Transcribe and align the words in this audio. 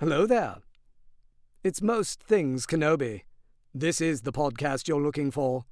Hello 0.00 0.24
there. 0.24 0.56
It's 1.62 1.82
Most 1.82 2.22
Things 2.22 2.64
Kenobi. 2.64 3.24
This 3.74 4.00
is 4.00 4.22
the 4.22 4.32
podcast 4.32 4.88
you're 4.88 4.98
looking 4.98 5.30
for. 5.30 5.66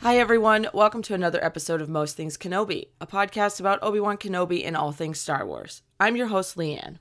Hi, 0.00 0.18
everyone. 0.18 0.68
Welcome 0.74 1.00
to 1.00 1.14
another 1.14 1.42
episode 1.42 1.80
of 1.80 1.88
Most 1.88 2.18
Things 2.18 2.36
Kenobi, 2.36 2.88
a 3.00 3.06
podcast 3.06 3.60
about 3.60 3.78
Obi 3.82 4.00
Wan 4.00 4.18
Kenobi 4.18 4.66
and 4.66 4.76
all 4.76 4.92
things 4.92 5.18
Star 5.18 5.46
Wars. 5.46 5.80
I'm 5.98 6.16
your 6.16 6.26
host, 6.26 6.58
Leanne. 6.58 6.98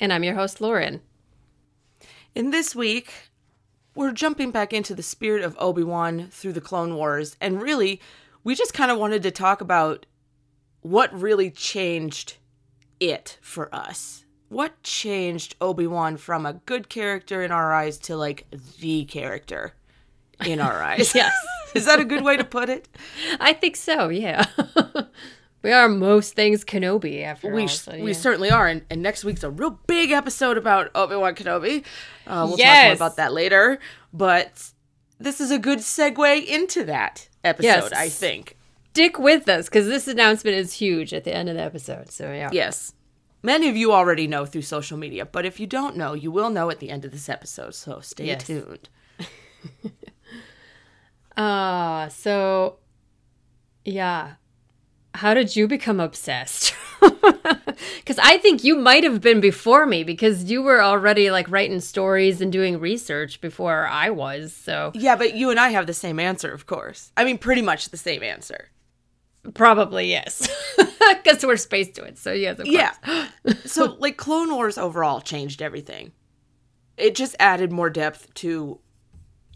And 0.00 0.12
I'm 0.12 0.24
your 0.24 0.34
host, 0.34 0.60
Lauren. 0.60 1.02
In 2.34 2.50
this 2.50 2.74
week, 2.74 3.31
we're 3.94 4.12
jumping 4.12 4.50
back 4.50 4.72
into 4.72 4.94
the 4.94 5.02
spirit 5.02 5.42
of 5.42 5.56
Obi 5.58 5.82
Wan 5.82 6.28
through 6.30 6.52
the 6.52 6.60
Clone 6.60 6.94
Wars, 6.94 7.36
and 7.40 7.60
really, 7.60 8.00
we 8.44 8.54
just 8.54 8.74
kind 8.74 8.90
of 8.90 8.98
wanted 8.98 9.22
to 9.22 9.30
talk 9.30 9.60
about 9.60 10.06
what 10.80 11.12
really 11.18 11.50
changed 11.50 12.36
it 13.00 13.38
for 13.40 13.74
us. 13.74 14.24
What 14.48 14.82
changed 14.82 15.56
Obi 15.60 15.86
Wan 15.86 16.16
from 16.16 16.44
a 16.44 16.54
good 16.54 16.88
character 16.88 17.42
in 17.42 17.50
our 17.50 17.72
eyes 17.72 17.98
to 17.98 18.16
like 18.16 18.46
the 18.80 19.04
character 19.04 19.74
in 20.44 20.60
our 20.60 20.82
eyes? 20.82 21.14
Yes. 21.14 21.32
Is 21.74 21.86
that 21.86 22.00
a 22.00 22.04
good 22.04 22.22
way 22.22 22.36
to 22.36 22.44
put 22.44 22.68
it? 22.68 22.86
I 23.40 23.54
think 23.54 23.76
so, 23.76 24.10
yeah. 24.10 24.44
we 25.62 25.72
are 25.72 25.88
most 25.88 26.34
things 26.34 26.64
Kenobi 26.64 27.22
after 27.24 27.52
We, 27.52 27.62
all. 27.62 27.68
so, 27.68 27.98
we 27.98 28.12
certainly 28.14 28.50
are. 28.50 28.66
And, 28.66 28.82
and 28.90 29.02
next 29.02 29.24
week's 29.24 29.42
a 29.42 29.50
real 29.50 29.78
big 29.86 30.10
episode 30.10 30.58
about 30.58 30.90
Obi 30.94 31.16
Wan 31.16 31.34
Kenobi. 31.34 31.84
Uh, 32.26 32.46
we'll 32.48 32.56
talk 32.56 32.84
more 32.84 32.92
about 32.94 33.16
that 33.16 33.32
later. 33.32 33.78
But 34.12 34.70
this 35.18 35.40
is 35.40 35.50
a 35.50 35.58
good 35.58 35.78
segue 35.78 36.44
into 36.46 36.84
that 36.84 37.28
episode, 37.44 37.64
Yes. 37.90 37.92
I 37.92 38.08
think. 38.08 38.56
Stick 38.90 39.18
with 39.18 39.48
us 39.48 39.66
because 39.66 39.86
this 39.86 40.06
announcement 40.08 40.56
is 40.56 40.74
huge 40.74 41.14
at 41.14 41.24
the 41.24 41.34
end 41.34 41.48
of 41.48 41.56
the 41.56 41.62
episode. 41.62 42.10
So, 42.10 42.32
yeah. 42.32 42.50
Yes. 42.52 42.92
Many 43.44 43.68
of 43.68 43.76
you 43.76 43.92
already 43.92 44.26
know 44.28 44.44
through 44.46 44.62
social 44.62 44.96
media, 44.96 45.24
but 45.26 45.44
if 45.44 45.58
you 45.58 45.66
don't 45.66 45.96
know, 45.96 46.12
you 46.14 46.30
will 46.30 46.50
know 46.50 46.70
at 46.70 46.78
the 46.78 46.90
end 46.90 47.04
of 47.04 47.10
this 47.10 47.28
episode. 47.28 47.74
So 47.74 48.00
stay 48.00 48.26
Yes. 48.26 48.44
tuned. 48.46 48.88
Uh, 51.36 52.08
so, 52.10 52.76
yeah. 53.84 54.34
How 55.14 55.34
did 55.34 55.54
you 55.56 55.68
become 55.68 56.00
obsessed? 56.00 56.74
Because 57.98 58.18
I 58.18 58.38
think 58.38 58.64
you 58.64 58.76
might 58.76 59.04
have 59.04 59.20
been 59.20 59.40
before 59.40 59.86
me 59.86 60.02
because 60.04 60.50
you 60.50 60.62
were 60.62 60.82
already 60.82 61.30
like 61.30 61.48
writing 61.50 61.80
stories 61.80 62.40
and 62.40 62.52
doing 62.52 62.78
research 62.80 63.40
before 63.40 63.86
I 63.86 64.10
was. 64.10 64.52
So, 64.52 64.92
Yeah, 64.94 65.16
but 65.16 65.34
you 65.34 65.50
and 65.50 65.58
I 65.58 65.70
have 65.70 65.86
the 65.86 65.94
same 65.94 66.18
answer, 66.18 66.52
of 66.52 66.66
course. 66.66 67.12
I 67.16 67.24
mean, 67.24 67.38
pretty 67.38 67.62
much 67.62 67.88
the 67.90 67.96
same 67.96 68.22
answer. 68.22 68.68
probably 69.54 70.08
yes. 70.08 70.48
Because 71.22 71.44
we're 71.44 71.56
space 71.56 71.90
to 71.92 72.02
it. 72.04 72.18
So, 72.18 72.32
yes, 72.32 72.58
of 72.58 72.66
course. 72.66 72.76
Yeah. 72.76 73.54
so 73.64 73.84
like 73.98 74.16
Clone 74.16 74.52
Wars 74.54 74.78
overall 74.78 75.20
changed 75.20 75.62
everything. 75.62 76.12
It 76.96 77.14
just 77.14 77.34
added 77.40 77.72
more 77.72 77.90
depth 77.90 78.32
to, 78.34 78.78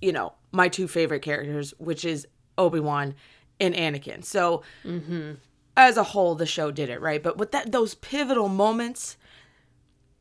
you 0.00 0.12
know, 0.12 0.34
my 0.52 0.68
two 0.68 0.88
favorite 0.88 1.22
characters, 1.22 1.72
which 1.78 2.04
is 2.04 2.26
Obi 2.58 2.80
Wan 2.80 3.14
and 3.60 3.74
Anakin. 3.74 4.24
So 4.24 4.62
mm-hmm. 4.84 5.34
As 5.76 5.96
a 5.96 6.02
whole, 6.02 6.34
the 6.34 6.46
show 6.46 6.70
did 6.70 6.88
it 6.88 7.00
right. 7.00 7.22
But 7.22 7.36
with 7.38 7.52
that, 7.52 7.72
those 7.72 7.94
pivotal 7.94 8.48
moments 8.48 9.16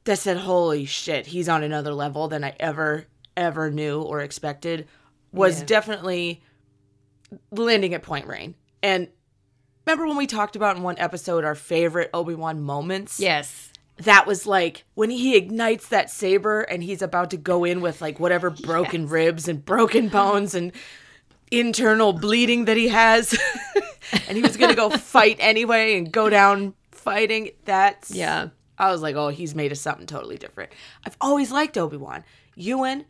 that 0.04 0.20
said, 0.20 0.38
"Holy 0.38 0.86
shit, 0.86 1.28
he's 1.28 1.48
on 1.50 1.64
another 1.64 1.94
level 1.94 2.28
than 2.28 2.44
I 2.44 2.56
ever 2.60 3.06
ever 3.38 3.70
knew 3.72 4.02
or 4.02 4.20
expected," 4.22 4.88
was 5.32 5.60
Yeah. 5.60 5.66
definitely 5.66 6.42
landing 7.52 7.94
at 7.94 8.04
Point 8.04 8.28
Rain. 8.28 8.56
And 8.84 9.08
remember 9.86 10.08
when 10.08 10.18
we 10.18 10.28
talked 10.28 10.56
about 10.56 10.78
in 10.78 10.84
one 10.84 10.98
episode 11.00 11.44
our 11.44 11.56
favorite 11.56 12.10
Obi 12.14 12.36
Wan 12.36 12.62
moments? 12.62 13.20
Yes. 13.20 13.72
that 13.98 14.28
was 14.28 14.46
like 14.46 14.84
when 14.96 15.10
he 15.10 15.38
ignites 15.38 15.88
that 15.88 16.10
saber 16.10 16.64
and 16.64 16.84
he's 16.84 17.02
about 17.02 17.30
to 17.32 17.38
go 17.38 17.64
in 17.64 17.80
with 17.80 18.02
like 18.02 18.20
whatever 18.20 18.50
broken 18.64 19.08
ribs 19.08 19.48
and 19.48 19.64
broken 19.64 20.10
bones 20.10 20.54
and 20.54 20.74
internal 21.50 22.12
bleeding 22.12 22.66
that 22.66 22.76
he 22.76 22.90
has 22.90 23.40
and 24.28 24.38
he 24.38 24.42
was 24.44 24.58
gonna 24.58 24.76
go 24.76 24.90
fight 24.90 25.38
anyway 25.40 25.98
and 25.98 26.12
go 26.12 26.30
down 26.30 26.74
fighting 26.92 27.50
that's 27.66 28.12
Yeah. 28.12 28.50
i 28.78 28.92
was 28.92 29.02
like 29.02 29.16
oh 29.16 29.30
he's 29.30 29.54
made 29.56 29.72
of 29.72 29.78
something 29.78 30.06
totally 30.08 30.38
different 30.38 30.72
i've 31.06 31.18
always 31.22 31.52
liked 31.52 31.78
obi-wan 31.78 32.24
ewan 32.56 33.06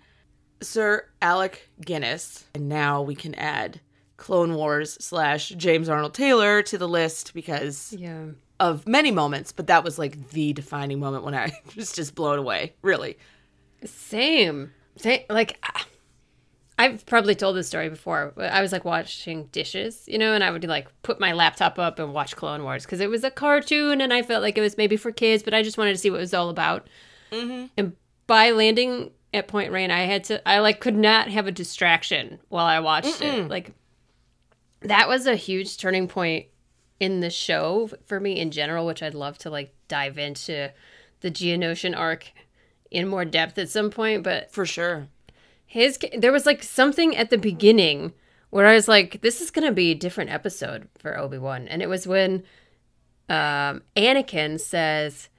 sir 0.62 1.06
alec 1.22 1.70
guinness 1.84 2.46
and 2.54 2.68
now 2.70 3.02
we 3.02 3.16
can 3.16 3.36
add 3.36 3.80
clone 4.18 4.56
wars 4.56 4.98
slash 5.04 5.50
james 5.50 5.90
arnold 5.90 6.14
taylor 6.14 6.62
to 6.62 6.78
the 6.78 6.88
list 6.88 7.34
because 7.34 7.94
Yeah. 7.98 8.28
of 8.60 8.88
many 8.88 9.12
moments, 9.12 9.52
but 9.52 9.68
that 9.68 9.84
was 9.84 10.00
like 10.00 10.30
the 10.30 10.54
defining 10.54 10.98
moment 11.02 11.26
when 11.26 11.36
I 11.36 11.52
was 11.76 11.92
just 11.92 12.16
blown 12.16 12.40
away. 12.40 12.74
Really. 12.82 13.18
Same. 13.84 14.72
Same. 14.96 15.20
Like, 15.30 15.62
I've 16.78 17.06
probably 17.06 17.36
told 17.36 17.56
this 17.56 17.68
story 17.68 17.90
before. 17.90 18.34
I 18.38 18.62
was 18.62 18.72
like 18.72 18.84
watching 18.84 19.46
dishes, 19.46 20.04
you 20.08 20.18
know, 20.18 20.34
and 20.34 20.44
I 20.44 20.52
would 20.52 20.66
like 20.66 20.88
put 21.04 21.20
my 21.20 21.32
laptop 21.32 21.80
up 21.80 22.00
and 22.00 22.14
watch 22.14 22.36
Clone 22.36 22.64
Wars 22.64 22.84
because 22.84 23.00
it 23.00 23.10
was 23.10 23.24
a 23.24 23.32
cartoon 23.32 24.02
and 24.02 24.14
I 24.14 24.22
felt 24.22 24.42
like 24.44 24.58
it 24.58 24.62
was 24.62 24.78
maybe 24.78 24.98
for 24.98 25.12
kids, 25.12 25.42
but 25.42 25.54
I 25.54 25.64
just 25.64 25.78
wanted 25.78 25.94
to 25.94 25.98
see 25.98 26.10
what 26.10 26.18
it 26.18 26.22
was 26.22 26.34
all 26.34 26.50
about. 26.50 26.88
Mm-hmm. 27.32 27.68
And 27.78 27.94
by 28.28 28.52
landing 28.52 29.12
at 29.34 29.48
Point 29.48 29.72
Rain, 29.72 29.90
I 29.90 30.02
had 30.02 30.26
to, 30.26 30.46
I 30.48 30.60
like 30.60 30.82
could 30.82 30.98
not 30.98 31.30
have 31.30 31.48
a 31.48 31.52
distraction 31.52 32.40
while 32.50 32.66
I 32.66 32.80
watched 32.82 33.22
it. 33.22 33.48
Like, 33.48 33.72
that 34.82 35.08
was 35.08 35.28
a 35.28 35.36
huge 35.36 35.78
turning 35.78 36.08
point 36.08 36.48
in 37.00 37.22
the 37.22 37.30
show 37.30 37.90
for 38.06 38.20
me 38.20 38.40
in 38.40 38.52
general, 38.52 38.86
which 38.86 39.02
I'd 39.02 39.14
love 39.14 39.38
to 39.40 39.50
like 39.50 39.74
dive 39.88 40.18
into 40.18 40.72
the 41.22 41.32
Geonosian 41.32 41.98
arc 41.98 42.32
in 42.92 43.08
more 43.08 43.26
depth 43.26 43.58
at 43.58 43.70
some 43.70 43.90
point. 43.90 44.24
But 44.24 44.52
For 44.52 44.66
sure. 44.66 45.08
His 45.66 45.98
there 46.18 46.32
was 46.32 46.46
like 46.46 46.64
something 46.64 47.16
at 47.16 47.30
the 47.30 47.38
beginning 47.38 48.14
where 48.50 48.66
I 48.66 48.74
was 48.74 48.88
like, 48.88 49.22
this 49.22 49.42
is 49.42 49.52
gonna 49.52 49.72
be 49.72 49.92
a 49.92 49.96
different 49.96 50.30
episode 50.32 50.88
for 50.98 51.18
Obi 51.18 51.38
Wan, 51.38 51.68
and 51.68 51.82
it 51.82 51.90
was 51.90 52.08
when 52.08 52.44
um, 53.30 53.82
Anakin 53.96 54.60
says, 54.60 55.30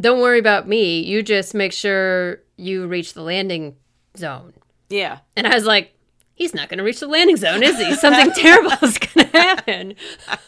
"Don't 0.00 0.20
worry 0.20 0.38
about 0.38 0.68
me. 0.68 1.00
You 1.00 1.22
just 1.22 1.54
make 1.54 1.72
sure 1.72 2.40
you 2.56 2.86
reach 2.86 3.14
the 3.14 3.22
landing 3.22 3.76
zone." 4.16 4.54
Yeah. 4.88 5.18
And 5.36 5.46
I 5.46 5.54
was 5.54 5.64
like, 5.64 5.94
he's 6.34 6.54
not 6.54 6.68
to 6.78 6.84
reach 6.84 7.00
the 7.00 7.08
landing 7.08 7.36
zone, 7.36 7.62
is 7.62 7.78
he? 7.78 7.94
Something 7.94 8.30
terrible 8.36 8.72
is 8.82 8.98
to 8.98 9.24
happen. 9.24 9.94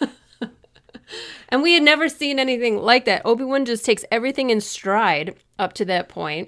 and 1.48 1.62
we 1.62 1.74
had 1.74 1.82
never 1.82 2.08
seen 2.08 2.38
anything 2.38 2.78
like 2.78 3.04
that. 3.06 3.22
Obi 3.24 3.44
Wan 3.44 3.64
just 3.64 3.84
takes 3.84 4.04
everything 4.10 4.50
in 4.50 4.60
stride 4.60 5.36
up 5.58 5.72
to 5.74 5.84
that. 5.84 6.46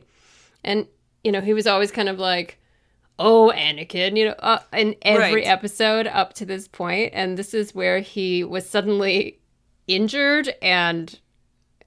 And, 0.64 0.86
you 1.28 1.32
know, 1.32 1.42
he 1.42 1.52
was 1.52 1.66
always 1.66 1.90
kind 1.92 2.08
of 2.08 2.18
like, 2.18 2.58
oh, 3.18 3.52
Anakin, 3.54 4.16
you 4.16 4.24
know, 4.24 4.34
uh, 4.38 4.60
in 4.72 4.96
every 5.02 5.42
Right. 5.42 5.46
episode 5.46 6.06
up 6.06 6.32
to 6.34 6.46
this 6.46 6.66
point. 6.66 7.12
And 7.14 7.36
this 7.36 7.52
is 7.52 7.74
where 7.74 8.00
he 8.00 8.44
was 8.44 8.66
suddenly 8.66 9.38
injured 9.86 10.54
and 10.62 11.18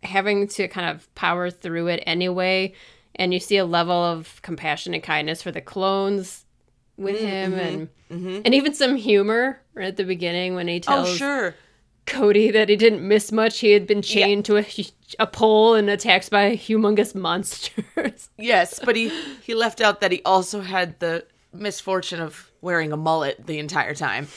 having 0.04 0.48
to 0.50 0.68
kind 0.68 0.90
of 0.96 1.14
power 1.16 1.50
through 1.50 1.88
it 1.88 2.04
anyway 2.06 2.74
and 3.16 3.34
you 3.34 3.40
see 3.40 3.58
a 3.58 3.66
level 3.66 3.94
of 3.96 4.42
compassion 4.42 4.94
and 4.94 5.04
kindness 5.04 5.42
for 5.44 5.52
the 5.52 5.62
clones 5.62 6.46
with 6.98 7.18
Mm, 7.18 7.20
him 7.20 7.54
and 7.54 7.90
mm-hmm. 8.12 8.42
and 8.46 8.54
even 8.56 8.74
some 8.74 8.96
humor 8.96 9.60
right 9.76 9.88
at 9.88 9.98
the 9.98 10.04
beginning 10.04 10.56
when 10.56 10.68
he 10.68 10.78
Oh, 10.78 10.80
tells 10.80 11.18
sure. 11.18 11.56
Cody 12.08 12.50
that 12.52 12.68
he 12.70 12.76
didn't 12.76 13.08
miss 13.08 13.32
much. 13.32 13.60
He 13.60 13.72
had 13.72 13.86
been 13.86 14.02
chained 14.02 14.46
to 14.46 14.58
a, 14.58 14.66
a 15.20 15.28
pole 15.28 15.76
and 15.76 15.90
attacked 15.90 16.30
by 16.30 16.56
humongous 16.56 17.16
monsters. 17.16 18.30
Yes, 18.38 18.80
but 18.84 18.96
he 18.96 19.10
he 19.44 19.54
left 19.54 19.82
out 19.82 20.02
that 20.02 20.12
he 20.12 20.22
also 20.26 20.62
had 20.62 21.00
the 21.00 21.26
misfortune 21.54 22.20
of 22.20 22.52
wearing 22.62 22.92
a 22.92 22.98
mullet 22.98 23.46
the 23.46 23.60
entire 23.60 23.94
time. 23.94 24.28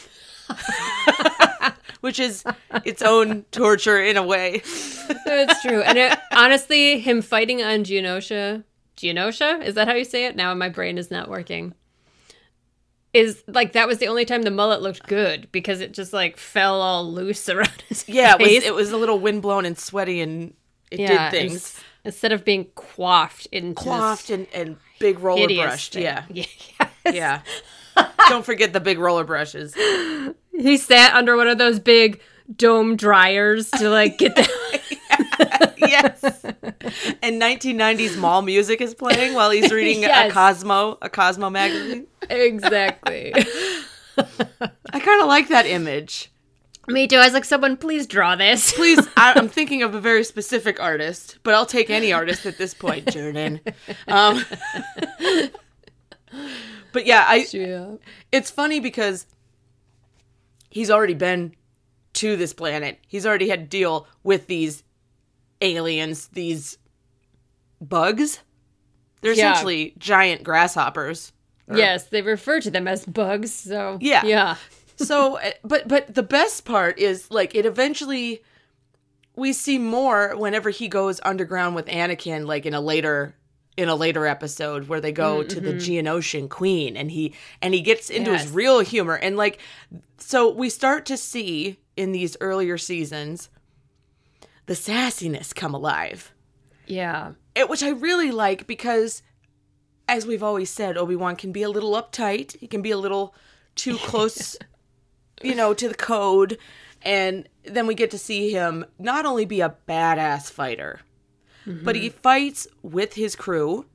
Which 2.01 2.19
is 2.19 2.45
its 2.85 3.01
own 3.01 3.45
torture 3.51 4.03
in 4.03 4.19
a 4.19 4.23
way. 4.23 4.63
That's 5.25 5.63
true. 5.63 5.81
And 5.81 5.97
it, 5.97 6.19
honestly, 6.33 7.01
him 7.01 7.23
fighting 7.23 7.63
on 7.63 7.85
Geonosia, 7.85 8.63
Geonosia? 8.97 9.65
Is 9.65 9.75
that 9.75 9.89
how 9.89 9.95
you 9.95 10.05
say 10.05 10.27
it? 10.27 10.37
Now 10.37 10.53
my 10.53 10.69
brain 10.69 10.99
is 10.99 11.11
not 11.11 11.31
working. 11.31 11.75
Is 13.15 13.43
like 13.47 13.73
that 13.73 13.87
was 13.87 13.99
the 13.99 14.09
only 14.09 14.25
time 14.25 14.43
the 14.43 14.51
mullet 14.51 14.83
looked 14.83 15.07
good 15.07 15.49
because 15.53 15.81
it 15.81 15.95
just 15.95 16.13
like 16.13 16.37
fell 16.37 16.83
all 16.83 17.11
loose 17.11 17.49
around 17.49 17.85
his 17.89 18.07
Yeah, 18.09 18.35
it 18.35 18.41
was 18.41 18.65
it 18.65 18.75
was 18.75 18.93
a 18.93 18.97
little 18.99 19.21
windblown 19.21 19.65
and 19.65 19.79
sweaty 19.79 20.21
and 20.21 20.53
it 20.95 21.01
Yeah, 21.01 21.31
did 21.31 21.39
things. 21.51 21.81
instead 22.05 22.33
of 22.33 22.45
being 22.45 22.67
quaffed 22.75 23.47
in 23.53 23.75
quaffed 23.75 24.31
and, 24.31 24.47
and 24.55 24.77
big 24.99 25.19
roller 25.21 25.47
brushed. 25.49 25.95
thing. 25.95 26.03
Yeah. 26.05 26.25
yeah. 26.31 26.89
Yeah. 27.13 27.41
Don't 28.29 28.45
forget 28.45 28.73
the 28.73 28.81
big 28.81 28.99
roller 28.99 29.25
brushes. 29.25 29.75
He 30.53 30.77
sat 30.77 31.15
under 31.15 31.37
one 31.37 31.49
of 31.49 31.59
those 31.59 31.79
big 31.79 32.21
dome 32.57 32.97
dryers 32.97 33.71
to 33.71 33.89
like 33.89 34.19
get 34.19 34.35
the 34.37 35.73
yes. 35.79 36.23
And 37.23 37.41
1990s 37.41 38.17
mall 38.19 38.43
music 38.43 38.81
is 38.81 38.95
playing 38.95 39.35
while 39.35 39.51
he's 39.51 39.71
reading 39.73 40.03
Yes. 40.03 40.31
a 40.31 40.35
Cosmo, 40.35 40.99
a 41.03 41.09
Cosmo 41.09 41.51
magazine. 41.51 42.07
exactly. 42.29 43.33
I 44.17 45.01
kind 45.01 45.23
of 45.23 45.29
like 45.29 45.49
that 45.49 45.67
image. 45.67 46.31
Me 46.89 47.07
too. 47.07 47.17
I 47.17 47.25
was 47.25 47.33
like, 47.33 47.45
someone 47.45 47.77
please 47.77 48.07
draw 48.07 48.37
this. 48.37 48.73
Please, 48.77 48.99
I, 49.17 49.33
I'm 49.37 49.49
thinking 49.49 49.83
of 49.83 49.95
a 49.95 50.01
very 50.01 50.25
specific 50.25 50.81
artist, 50.81 51.39
but 51.43 51.55
I'll 51.55 51.67
take 51.67 51.89
any 51.91 52.13
artist 52.13 52.45
at 52.47 52.59
this 52.59 52.75
point, 52.75 53.07
Jordan. 53.13 53.61
Um, 54.09 54.45
but 56.93 57.07
yeah, 57.07 57.25
I. 57.27 57.47
Yeah. 57.53 57.95
It's 58.33 58.51
funny 58.51 58.81
because 58.81 59.27
he's 60.71 60.91
already 60.91 61.15
been 61.15 61.55
to 62.15 62.37
this 62.37 62.53
planet. 62.53 62.99
He's 63.07 63.27
already 63.27 63.49
had 63.49 63.61
to 63.61 63.67
deal 63.67 64.07
with 64.23 64.47
these 64.47 64.83
aliens, 65.61 66.29
these 66.29 66.79
bugs. 67.81 68.41
They're 69.21 69.33
Yeah. 69.33 69.53
essentially 69.53 69.95
giant 69.99 70.43
grasshoppers. 70.45 71.33
Yes, 71.75 72.09
they 72.09 72.21
refer 72.21 72.61
to 72.61 72.71
them 72.71 72.87
as 72.87 73.07
bugs. 73.07 73.53
So 73.53 73.97
Yeah. 74.01 74.25
yeah, 74.27 74.57
so 74.97 75.39
uh, 75.39 75.51
but 75.63 75.89
but 75.89 76.15
the 76.15 76.23
best 76.23 76.65
part 76.65 76.99
is 76.99 77.31
like 77.31 77.55
it 77.55 77.67
eventually 77.67 78.43
we 79.37 79.53
see 79.53 79.79
more 79.79 80.37
whenever 80.37 80.71
he 80.71 80.89
goes 80.89 81.21
underground 81.25 81.75
with 81.75 81.87
Anakin 81.87 82.47
like 82.47 82.67
in 82.67 82.75
a 82.75 82.81
later 82.81 83.35
in 83.77 83.89
a 83.89 83.95
later 83.95 84.27
episode 84.27 84.89
where 84.89 85.01
they 85.01 85.13
go 85.13 85.43
to 85.43 85.61
the 85.61 85.75
Geonosian 85.75 86.49
queen 86.49 86.97
and 86.97 87.11
he 87.11 87.35
and 87.61 87.75
he 87.75 87.81
gets 87.81 88.09
into 88.09 88.37
his 88.37 88.51
real 88.51 88.81
humor. 88.81 89.15
And 89.15 89.37
like 89.37 89.59
so 90.19 90.51
we 90.51 90.71
start 90.71 91.07
to 91.07 91.17
see 91.17 91.79
in 91.97 92.13
these 92.13 92.37
earlier 92.41 92.79
seasons 92.79 93.49
the 94.67 94.75
sassiness 94.75 95.55
come 95.55 95.75
alive. 95.75 96.33
Yeah, 96.87 97.33
it, 97.55 97.69
which 97.69 97.83
I 97.83 97.91
really 97.91 98.31
like 98.31 98.67
because, 98.67 99.23
as 100.07 100.27
we've 100.27 100.43
always 100.43 100.71
said, 100.71 100.97
Obi 100.97 101.17
Wan 101.17 101.35
can 101.35 101.51
be 101.51 101.63
a 101.63 101.69
little 101.69 101.93
uptight. 101.93 102.57
He 102.59 102.67
can 102.67 102.83
be 102.83 102.91
a 102.91 102.99
little 102.99 103.35
too 103.75 103.97
close, 104.05 104.57
you 105.43 105.55
know, 105.55 105.75
to 105.75 105.89
the 105.89 105.95
code. 105.95 106.59
And 107.03 107.49
then 107.65 107.87
we 107.87 107.95
get 107.95 108.11
to 108.13 108.19
see 108.19 108.51
him 108.51 108.85
not 108.99 109.27
only 109.27 109.45
be 109.45 109.61
a 109.61 109.75
badass 109.89 110.51
fighter, 110.51 111.01
but 111.67 111.97
he 111.97 112.09
mm-hmm. 112.09 112.19
fights 112.19 112.67
with 112.83 113.15
his 113.15 113.37
crew. 113.37 113.87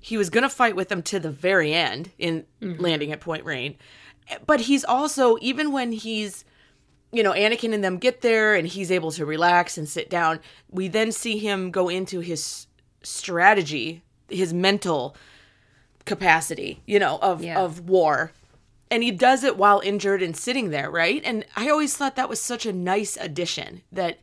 He 0.00 0.16
was 0.16 0.30
going 0.30 0.42
to 0.42 0.48
fight 0.48 0.76
with 0.76 0.88
them 0.88 1.02
to 1.02 1.18
the 1.18 1.30
very 1.30 1.74
end 1.74 2.10
in 2.18 2.44
mm-hmm. 2.60 2.80
landing 2.80 3.12
at 3.12 3.20
Point 3.20 3.44
Rain. 3.44 3.76
But 4.46 4.60
he's 4.62 4.84
also, 4.84 5.36
even 5.40 5.72
when 5.72 5.92
he's 5.92 6.44
you 7.12 7.22
know, 7.22 7.32
Anakin 7.32 7.72
and 7.72 7.82
them 7.82 7.98
get 7.98 8.20
there 8.20 8.54
and 8.54 8.66
he's 8.66 8.90
able 8.90 9.10
to 9.12 9.24
relax 9.24 9.78
and 9.78 9.88
sit 9.88 10.10
down. 10.10 10.40
We 10.70 10.88
then 10.88 11.12
see 11.12 11.38
him 11.38 11.70
go 11.70 11.88
into 11.88 12.20
his 12.20 12.66
strategy, 13.02 14.02
his 14.28 14.52
mental 14.52 15.16
capacity, 16.04 16.82
you 16.86 16.98
know, 16.98 17.18
of 17.22 17.42
Yeah. 17.42 17.60
of 17.60 17.88
war. 17.88 18.32
And 18.90 19.02
he 19.02 19.10
does 19.10 19.42
it 19.42 19.56
while 19.56 19.80
injured 19.80 20.22
and 20.22 20.36
sitting 20.36 20.70
there, 20.70 20.90
right? 20.90 21.20
And 21.24 21.44
I 21.56 21.68
always 21.68 21.96
thought 21.96 22.14
that 22.16 22.28
was 22.28 22.40
such 22.40 22.66
a 22.66 22.72
nice 22.72 23.16
addition 23.16 23.82
that 23.90 24.20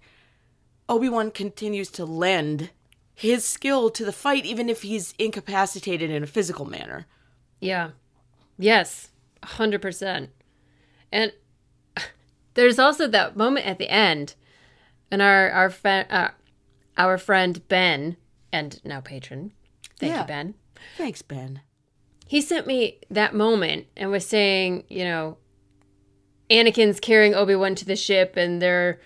Obi-Wan 0.88 1.31
continues 1.31 1.89
to 1.92 2.06
lend 2.06 2.69
his 3.13 3.45
skill 3.45 3.89
to 3.89 4.06
the 4.06 4.13
fight 4.13 4.45
even 4.45 4.69
if 4.69 4.81
he's 4.83 5.13
incapacitated 5.19 6.10
in 6.10 6.24
a 6.24 6.27
physical 6.27 6.65
manner. 6.65 7.06
yeah, 7.60 7.92
yes, 8.57 9.10
hundred 9.44 9.81
percent. 9.81 10.30
And 11.12 11.31
there's 12.56 12.80
also 12.80 13.07
that 13.07 13.36
moment 13.38 13.66
at 13.68 13.77
the 13.80 13.89
end, 13.89 14.36
and 15.12 15.21
our 15.21 15.51
our 15.51 15.69
friend 15.69 16.07
uh, 16.09 16.30
our 16.98 17.18
friend 17.18 17.68
Ben 17.68 18.18
and 18.51 18.80
now 18.83 19.00
patron, 19.01 19.51
thank 20.00 20.13
Yeah. 20.13 20.21
you 20.21 20.27
Ben. 20.27 20.54
Thanks, 20.98 21.21
Ben. 21.21 21.62
He 22.27 22.41
sent 22.41 22.67
me 22.67 22.99
that 23.09 23.35
moment 23.35 23.87
and 23.95 24.09
was 24.09 24.25
saying, 24.25 24.85
you 24.89 25.03
know, 25.03 25.37
Anakin's 26.49 26.99
carrying 26.99 27.33
Obi 27.33 27.55
Wan 27.55 27.75
to 27.75 27.85
the 27.85 27.95
ship, 27.95 28.35
and 28.37 28.61
they're 28.61 28.99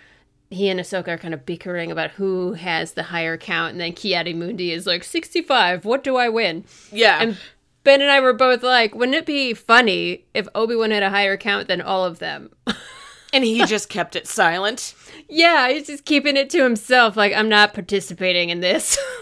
he 0.50 0.70
and 0.70 0.80
Ahsoka 0.80 1.10
are 1.10 1.18
kind 1.18 1.34
of 1.34 1.46
bickering 1.46 1.92
about 1.92 2.12
who 2.12 2.54
has 2.54 2.94
the 2.94 3.04
higher 3.04 3.38
count, 3.38 3.72
and 3.72 3.82
then 3.82 3.92
Ki-Adi-Mundi 3.94 4.72
is 4.72 4.88
like 4.88 5.04
sixty 5.04 5.42
five. 5.42 5.84
What 5.86 6.04
do 6.04 6.16
I 6.16 6.30
win? 6.30 6.66
Yeah. 6.92 7.22
And 7.22 7.38
Ben 7.84 8.02
and 8.02 8.12
I 8.12 8.20
were 8.20 8.34
both 8.34 8.64
like, 8.64 8.96
wouldn't 8.96 9.16
it 9.16 9.26
be 9.26 9.54
funny 9.54 10.26
if 10.34 10.48
Obi 10.56 10.76
Wan 10.76 10.92
had 10.92 11.04
a 11.04 11.10
higher 11.10 11.38
count 11.38 11.68
than 11.68 11.82
all 11.82 12.04
of 12.04 12.20
them? 12.20 12.50
and 13.34 13.44
he 13.44 13.66
just 13.66 13.90
kept 13.90 14.16
it 14.16 14.28
silent. 14.28 14.94
yeah, 15.30 15.70
he's 15.70 15.88
just 15.88 16.06
keeping 16.06 16.38
it 16.38 16.50
to 16.52 16.64
himself. 16.64 17.16
Like 17.16 17.34
I'm 17.34 17.50
not 17.50 17.74
participating 17.74 18.50
in 18.50 18.60
this. 18.60 18.98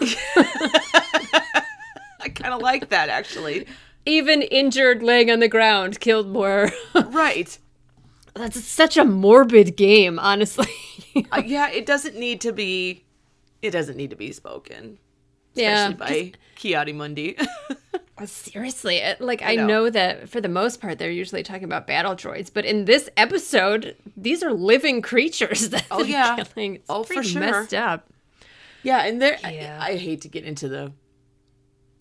I 2.20 2.28
kind 2.34 2.54
of 2.54 2.60
like 2.60 2.88
that 2.90 3.08
actually. 3.08 3.66
Even 4.06 4.40
injured, 4.42 5.02
laying 5.02 5.30
on 5.30 5.40
the 5.40 5.48
ground, 5.48 6.00
killed 6.00 6.28
more. 6.28 6.70
Right. 6.94 7.58
That's 8.34 8.62
such 8.64 8.96
a 8.96 9.04
morbid 9.04 9.76
game, 9.76 10.18
honestly. 10.18 10.66
Uh, 11.32 11.42
yeah, 11.44 11.70
it 11.70 11.86
doesn't 11.86 12.14
need 12.14 12.42
to 12.42 12.52
be. 12.52 13.02
It 13.62 13.70
doesn't 13.70 13.96
need 13.96 14.10
to 14.10 14.16
be 14.16 14.32
spoken, 14.32 14.98
yeah, 15.54 15.92
by 15.92 16.32
Ki-Adi-Mundi. 16.56 17.38
Seriously, 18.26 19.02
like 19.18 19.40
I 19.42 19.54
know. 19.56 19.66
know. 19.66 19.90
that 19.90 20.28
for 20.28 20.42
the 20.42 20.48
most 20.50 20.78
part 20.80 20.98
they're 20.98 21.10
usually 21.10 21.42
talking 21.42 21.64
about 21.64 21.86
battle 21.86 22.14
droids, 22.14 22.50
but 22.52 22.66
in 22.66 22.84
this 22.84 23.08
episode, 23.16 23.96
these 24.14 24.42
are 24.42 24.52
living 24.52 25.00
creatures 25.00 25.70
that 25.70 25.86
Oh, 25.90 26.02
yeah. 26.02 26.36
killing. 26.36 26.76
It's 26.76 26.84
Oh, 26.90 27.02
for 27.02 27.22
sure. 27.22 27.40
messed 27.40 27.72
up. 27.72 28.06
yeah, 28.82 29.04
and 29.06 29.20
there. 29.20 29.38
Yeah. 29.42 29.78
I, 29.80 29.92
I 29.92 29.96
hate 29.96 30.20
to 30.22 30.28
get 30.28 30.44
into 30.44 30.68
the. 30.68 30.92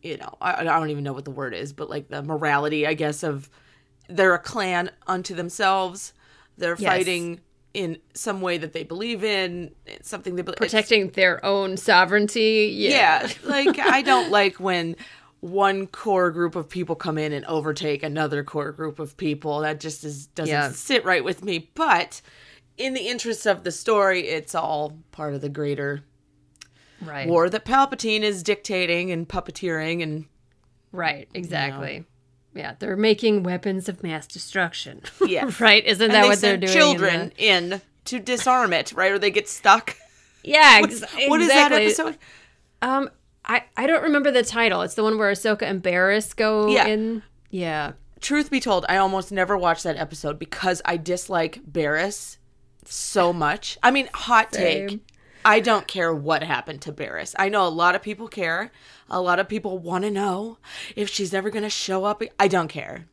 You 0.06 0.18
know, 0.18 0.36
I, 0.40 0.62
I 0.62 0.64
don't 0.64 0.90
even 0.92 1.04
know 1.04 1.14
what 1.14 1.26
the 1.26 1.32
word 1.32 1.54
is, 1.54 1.74
but 1.74 1.90
like 1.90 2.08
the 2.10 2.22
morality, 2.22 2.86
I 2.86 2.94
guess, 2.94 3.24
of 3.24 3.50
they're 4.08 4.36
a 4.36 4.40
clan 4.40 4.92
unto 5.08 5.34
themselves. 5.34 6.14
They're 6.58 6.76
Yes. 6.78 6.90
fighting 6.92 7.40
in 7.74 7.98
some 8.14 8.40
way 8.40 8.58
that 8.60 8.72
they 8.72 8.84
believe 8.84 9.24
in, 9.24 9.74
something 10.02 10.36
they 10.36 10.42
believe. 10.44 10.58
Protecting 10.58 11.10
their 11.10 11.44
own 11.44 11.76
sovereignty. 11.76 12.72
Yeah. 12.74 13.28
yeah 13.28 13.34
like 13.44 13.80
i 13.80 14.02
don't 14.02 14.32
like 14.32 14.56
when 14.60 14.96
one 15.42 15.86
core 15.88 16.32
group 16.32 16.56
of 16.56 16.70
people 16.70 16.96
come 16.96 17.18
in 17.18 17.34
and 17.34 17.44
overtake 17.46 18.02
another 18.04 18.44
core 18.44 18.72
group 18.72 18.98
of 19.00 19.18
people 19.18 19.60
that 19.60 19.80
just 19.80 20.04
is 20.04 20.28
doesn't 20.28 20.52
Yeah. 20.54 20.72
sit 20.72 21.04
right 21.04 21.24
with 21.24 21.44
me 21.44 21.70
but 21.76 22.22
in 22.78 22.94
the 22.94 23.08
interest 23.08 23.46
of 23.46 23.64
the 23.64 23.72
story 23.72 24.22
it's 24.28 24.56
all 24.56 24.98
part 25.12 25.34
of 25.34 25.42
the 25.42 25.50
greater 25.50 26.02
Right. 27.02 27.28
war 27.28 27.50
that 27.50 27.66
palpatine 27.66 28.22
is 28.22 28.42
dictating 28.44 29.12
and 29.12 29.28
puppeteering 29.28 30.02
and 30.04 30.26
Right. 30.92 31.28
Exactly. 31.34 32.06
Yeah, 32.54 32.76
they're 32.80 32.96
making 32.96 33.44
weapons 33.44 33.90
of 33.90 34.02
mass 34.02 34.28
destruction. 34.28 35.02
Yeah, 35.28 35.52
right? 35.60 35.84
Isn't 35.86 36.06
and 36.06 36.14
that 36.14 36.22
they 36.24 36.28
what 36.30 36.40
they're 36.42 36.56
doing? 36.58 36.72
in 36.72 36.78
children 36.78 37.32
the- 37.36 37.46
in 37.46 37.82
to 38.06 38.20
disarm 38.20 38.72
it 38.72 38.94
right 38.94 39.12
or 39.12 39.20
they 39.20 39.32
get 39.32 39.50
stuck 39.50 39.96
Yeah. 40.44 40.80
What- 40.82 40.92
Ex- 40.92 41.28
what 41.28 41.42
is 41.42 41.48
that 41.50 41.72
episode 41.72 42.18
Um, 42.82 43.10
I 43.44 43.64
I 43.76 43.88
don't 43.88 44.04
remember 44.04 44.32
the 44.32 44.44
title. 44.44 44.82
It's 44.84 44.94
the 44.96 45.04
one 45.04 45.18
where 45.18 45.32
Ahsoka 45.32 45.64
and 45.64 45.82
Barris 45.82 46.34
go 46.34 46.68
Yeah. 46.70 46.88
in. 46.88 47.24
Yeah. 47.50 47.94
truth 48.22 48.50
be 48.50 48.60
told, 48.60 48.86
I 48.90 48.98
almost 48.98 49.32
never 49.32 49.58
watched 49.58 49.84
that 49.84 49.98
episode 49.98 50.40
because 50.40 50.82
I 50.86 50.98
dislike 50.98 51.60
Barris 51.66 52.38
so 52.86 53.32
much. 53.34 53.78
I 53.84 53.92
mean, 53.92 54.08
hot 54.14 54.52
take. 54.52 55.00
I 55.46 55.60
don't 55.60 55.88
care 55.88 56.14
what 56.14 56.44
happened 56.44 56.82
to 56.82 56.92
Barris. 56.92 57.36
I 57.38 57.50
know 57.50 57.68
a 57.68 57.70
lot 57.70 57.94
of 57.94 58.02
people 58.02 58.28
care. 58.28 58.72
A 59.10 59.22
lot 59.22 59.40
of 59.40 59.48
people 59.48 59.78
want 59.78 60.04
to 60.04 60.12
know 60.12 60.58
if 60.96 61.08
she's 61.10 61.36
ever 61.36 61.52
going 61.52 61.64
to 61.64 61.70
show 61.70 62.04
up. 62.04 62.24
I 62.40 62.48
don't 62.48 62.68
care. 62.68 63.06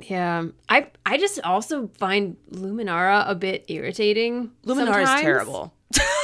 Yeah, 0.00 0.46
I 0.68 0.88
I 1.06 1.16
just 1.16 1.40
also 1.40 1.88
find 1.96 2.36
Luminara 2.50 3.24
a 3.30 3.34
bit 3.34 3.64
irritating. 3.68 4.50
Luminara 4.66 5.04
is 5.04 5.20
terrible. 5.22 5.72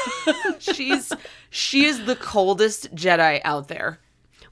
she's 0.58 1.12
she 1.48 1.86
is 1.86 2.04
the 2.04 2.16
coldest 2.16 2.94
Jedi 2.94 3.40
out 3.44 3.68
there. 3.68 4.00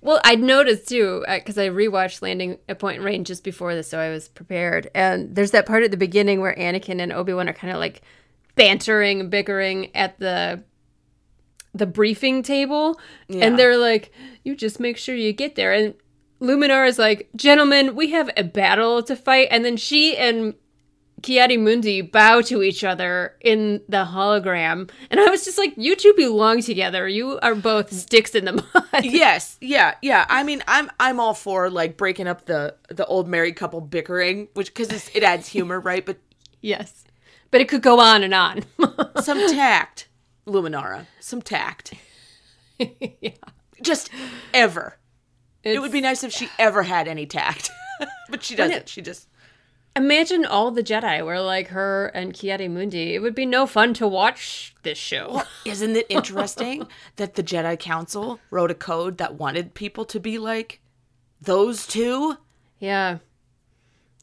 Well, 0.01 0.21
I'd 0.25 0.41
noticed 0.41 0.89
too 0.89 1.25
uh, 1.29 1.39
because 1.39 1.59
I 1.59 1.69
rewatched 1.69 2.23
Landing 2.23 2.59
at 2.69 2.79
Point 2.79 3.03
Rain 3.03 3.25
just 3.25 3.45
before 3.45 3.75
this, 3.75 3.89
so 3.89 3.99
I 3.99 4.09
was 4.09 4.29
prepared. 4.29 4.91
And 4.95 5.35
there's 5.35 5.51
that 5.51 5.67
part 5.67 5.83
at 5.83 5.91
the 5.91 5.99
beginning 5.99 6.41
where 6.41 6.55
Anakin 6.55 7.03
and 7.03 7.13
Obi 7.13 7.35
Wan 7.35 7.49
are 7.49 7.53
kind 7.53 7.73
of 7.73 7.79
like 7.79 8.01
bantering, 8.55 9.29
bickering 9.29 9.95
at 9.95 10.19
the 10.19 10.63
the 11.75 11.87
briefing 11.87 12.43
table, 12.43 12.99
Yeah. 13.29 13.47
and 13.47 13.59
they're 13.59 13.77
like, 13.79 14.13
"You 14.45 14.55
just 14.57 14.81
make 14.81 14.97
sure 14.97 15.15
you 15.15 15.33
get 15.33 15.55
there." 15.55 15.73
And 15.73 15.95
Luminar 16.41 16.87
is 16.89 16.99
like, 16.99 17.29
"Gentlemen, 17.37 17.95
we 17.95 18.11
have 18.11 18.31
a 18.37 18.43
battle 18.45 19.03
to 19.05 19.15
fight," 19.17 19.49
and 19.51 19.65
then 19.65 19.77
she 19.77 20.17
and 20.17 20.55
Ki-Adi-Mundi 21.23 22.01
bow 22.01 22.41
to 22.41 22.63
each 22.63 22.83
other 22.83 23.37
in 23.43 23.83
the 23.91 24.07
hologram. 24.07 24.91
And 25.11 25.21
I 25.21 25.29
was 25.29 25.45
just 25.45 25.59
like, 25.59 25.75
you 25.77 25.95
two 25.95 26.15
belong 26.17 26.63
together. 26.63 27.07
You 27.07 27.39
are 27.43 27.55
both 27.55 27.93
sticks 27.93 28.35
in 28.35 28.47
the 28.47 28.53
mud. 28.75 29.05
yes, 29.05 29.59
yeah, 29.61 29.97
yeah. 30.01 30.25
I 30.31 30.43
mean, 30.45 30.63
I'm 30.67 30.91
I'm 30.99 31.21
all 31.21 31.35
for 31.35 31.69
like 31.69 31.99
breaking 31.99 32.27
up 32.27 32.47
the 32.47 32.75
the 32.89 33.05
old 33.05 33.29
married 33.29 33.57
couple 33.57 33.83
bickering, 33.83 34.49
which 34.55 34.69
because 34.73 35.11
it 35.15 35.23
adds 35.23 35.47
humor, 35.49 35.79
right? 35.79 36.07
But 36.07 36.17
yes. 36.63 37.05
But 37.51 37.61
it 37.61 37.69
could 37.69 37.83
go 37.83 38.01
on 38.01 38.23
and 38.23 38.33
on. 38.33 38.65
some 39.23 39.47
tact, 39.53 40.09
Luminara, 40.47 41.07
some 41.21 41.43
tact. 41.43 41.95
Yeah. 43.21 43.33
Just 43.83 44.09
ever. 44.55 44.97
it 45.63 45.83
would 45.83 45.93
be 45.93 46.01
nice 46.01 46.25
if 46.25 46.33
she 46.33 46.49
ever 46.59 46.83
had 46.83 47.07
any 47.09 47.27
tact, 47.27 47.71
but 48.31 48.43
she 48.43 48.57
doesn't. 48.57 48.89
She 48.89 49.03
just 49.03 49.29
Imagine 49.97 50.47
all 50.47 50.71
the 50.71 50.83
Jedi 50.83 51.23
were 51.23 51.41
like 51.41 51.69
her 51.69 52.07
and 52.15 52.33
Ki-Adi-Mundi. 52.33 53.15
It 53.15 53.19
would 53.19 53.35
be 53.35 53.45
no 53.45 53.67
fun 53.67 53.93
to 53.95 54.07
watch 54.09 54.75
this 54.83 54.97
show. 54.97 55.43
Isn't 55.67 55.95
it 55.97 56.07
interesting 56.09 56.87
that 57.17 57.35
the 57.35 57.43
Jedi 57.43 57.79
Council 57.79 58.39
wrote 58.51 58.71
a 58.71 58.75
code 58.75 59.19
that 59.19 59.35
wanted 59.35 59.75
people 59.75 60.05
to 60.07 60.19
be 60.21 60.39
like 60.39 60.81
those 61.43 61.87
two? 61.87 62.39
Yeah. 62.79 63.19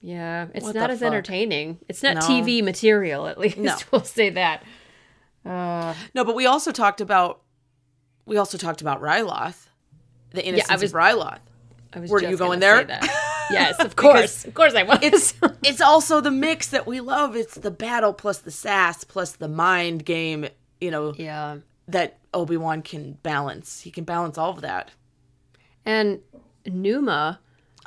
Yeah. 0.02 0.48
It's 0.56 0.66
What 0.66 0.74
not 0.76 0.90
as 0.90 1.00
fuck? 1.02 1.08
entertaining. 1.08 1.78
It's 1.90 2.02
not 2.02 2.16
No. 2.16 2.22
TV 2.22 2.64
material, 2.64 3.28
at 3.28 3.38
least. 3.38 3.58
No. 3.58 3.76
We'll 3.92 4.04
say 4.04 4.30
that. 4.32 4.64
Uh, 5.48 5.94
no, 6.14 6.24
but 6.26 6.36
we 6.36 6.46
also 6.46 6.72
talked 6.72 7.02
about 7.02 7.42
we 8.26 8.38
also 8.38 8.58
talked 8.58 8.82
about 8.82 9.02
Ryloth, 9.02 9.68
the 10.32 10.46
innocence 10.46 10.82
was- 10.82 10.92
of 10.94 11.00
Ryloth. 11.00 11.40
I 11.94 12.00
was 12.00 12.12
Were 12.12 12.22
you 12.22 12.36
gonna 12.36 12.60
there? 12.60 12.86
yes, 13.50 13.80
of 13.80 13.96
course. 13.96 14.44
Of 14.46 14.54
course 14.54 14.76
I 14.76 14.84
was. 14.84 15.00
It's 15.02 15.34
it's 15.64 15.80
also 15.82 16.20
the 16.20 16.32
mix 16.32 16.68
that 16.68 16.86
we 16.86 17.00
love. 17.00 17.36
It's 17.36 17.56
the 17.56 17.72
battle 17.72 18.12
plus 18.14 18.40
the 18.40 18.52
sass 18.52 19.06
plus 19.06 19.32
the 19.32 19.48
mind 19.48 20.04
game. 20.06 20.48
You 20.82 20.92
know 20.92 21.14
yeah. 21.18 21.58
that 21.88 22.20
Obi 22.34 22.58
Wan 22.58 22.82
can 22.82 23.14
balance. 23.24 23.82
He 23.82 23.90
can 23.90 24.04
balance 24.04 24.38
all 24.38 24.50
of 24.52 24.62
that. 24.62 24.92
And 25.86 26.20
Numa 26.66 27.40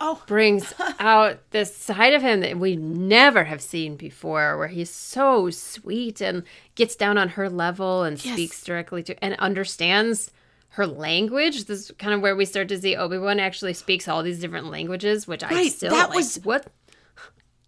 Oh, 0.02 0.22
brings 0.26 0.72
out 0.98 1.40
this 1.50 1.76
side 1.76 2.14
of 2.14 2.22
him 2.22 2.40
that 2.40 2.58
we 2.58 2.74
never 2.76 3.44
have 3.44 3.60
seen 3.60 3.96
before, 3.96 4.56
where 4.56 4.68
he's 4.68 4.90
so 4.90 5.50
sweet 5.50 6.20
and 6.22 6.42
gets 6.74 6.96
down 6.96 7.18
on 7.18 7.28
her 7.30 7.50
level 7.50 8.02
and 8.02 8.22
Yes. 8.24 8.32
speaks 8.34 8.62
directly 8.64 9.02
to 9.04 9.24
and 9.24 9.34
understands 9.34 10.30
her 10.74 10.86
language. 10.86 11.66
This 11.66 11.90
is 11.90 11.92
kind 11.98 12.14
of 12.14 12.22
where 12.22 12.34
we 12.34 12.44
start 12.46 12.68
to 12.68 12.80
see 12.80 12.96
Obi 12.96 13.18
Wan 13.18 13.38
actually 13.40 13.74
speaks 13.74 14.08
all 14.08 14.22
these 14.22 14.40
different 14.40 14.70
languages, 14.70 15.26
which 15.26 15.42
I 15.44 15.50
Right, 15.50 15.72
still 15.72 15.90
that 15.90 16.08
like. 16.10 16.16
was- 16.16 16.36
what 16.44 16.66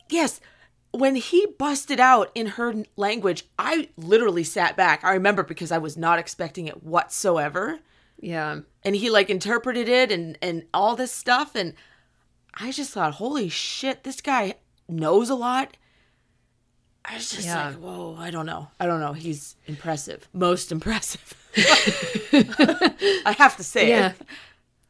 yes. 0.09 0.41
When 0.95 1.17
he 1.17 1.47
busted 1.59 2.01
out 2.01 2.31
in 2.35 2.47
her 2.49 2.85
language, 2.97 3.45
I 3.59 3.89
literally 3.97 4.45
sat 4.45 4.77
back. 4.77 5.03
I 5.05 5.13
remember 5.15 5.43
because 5.43 5.73
I 5.73 5.79
was 5.79 5.97
not 5.97 6.19
expecting 6.19 6.67
it 6.67 6.83
whatsoever. 6.83 7.81
yeah. 8.21 8.61
and 8.85 8.95
he 8.97 9.11
like 9.11 9.29
interpreted 9.31 9.89
it 9.89 10.11
and 10.13 10.39
and 10.43 10.65
all 10.73 10.95
this 10.97 11.13
stuff 11.13 11.55
and 11.55 11.75
i 12.55 12.71
just 12.71 12.93
thought 12.93 13.15
holy 13.15 13.49
shit 13.49 14.05
this 14.05 14.21
guy 14.21 14.55
knows 14.89 15.31
a 15.31 15.35
lot 15.35 15.77
i 17.05 17.15
was 17.15 17.31
just 17.31 17.47
Yeah. 17.47 17.69
like 17.69 17.77
whoa 17.77 18.17
i 18.19 18.31
don't 18.31 18.47
know 18.47 18.69
i 18.81 18.87
don't 18.87 19.01
know 19.01 19.13
he's 19.13 19.57
impressive 19.67 20.29
most 20.33 20.71
impressive 20.73 21.35
i 23.27 23.35
have 23.39 23.57
to 23.57 23.65
say 23.65 23.89
Yeah. 23.89 24.13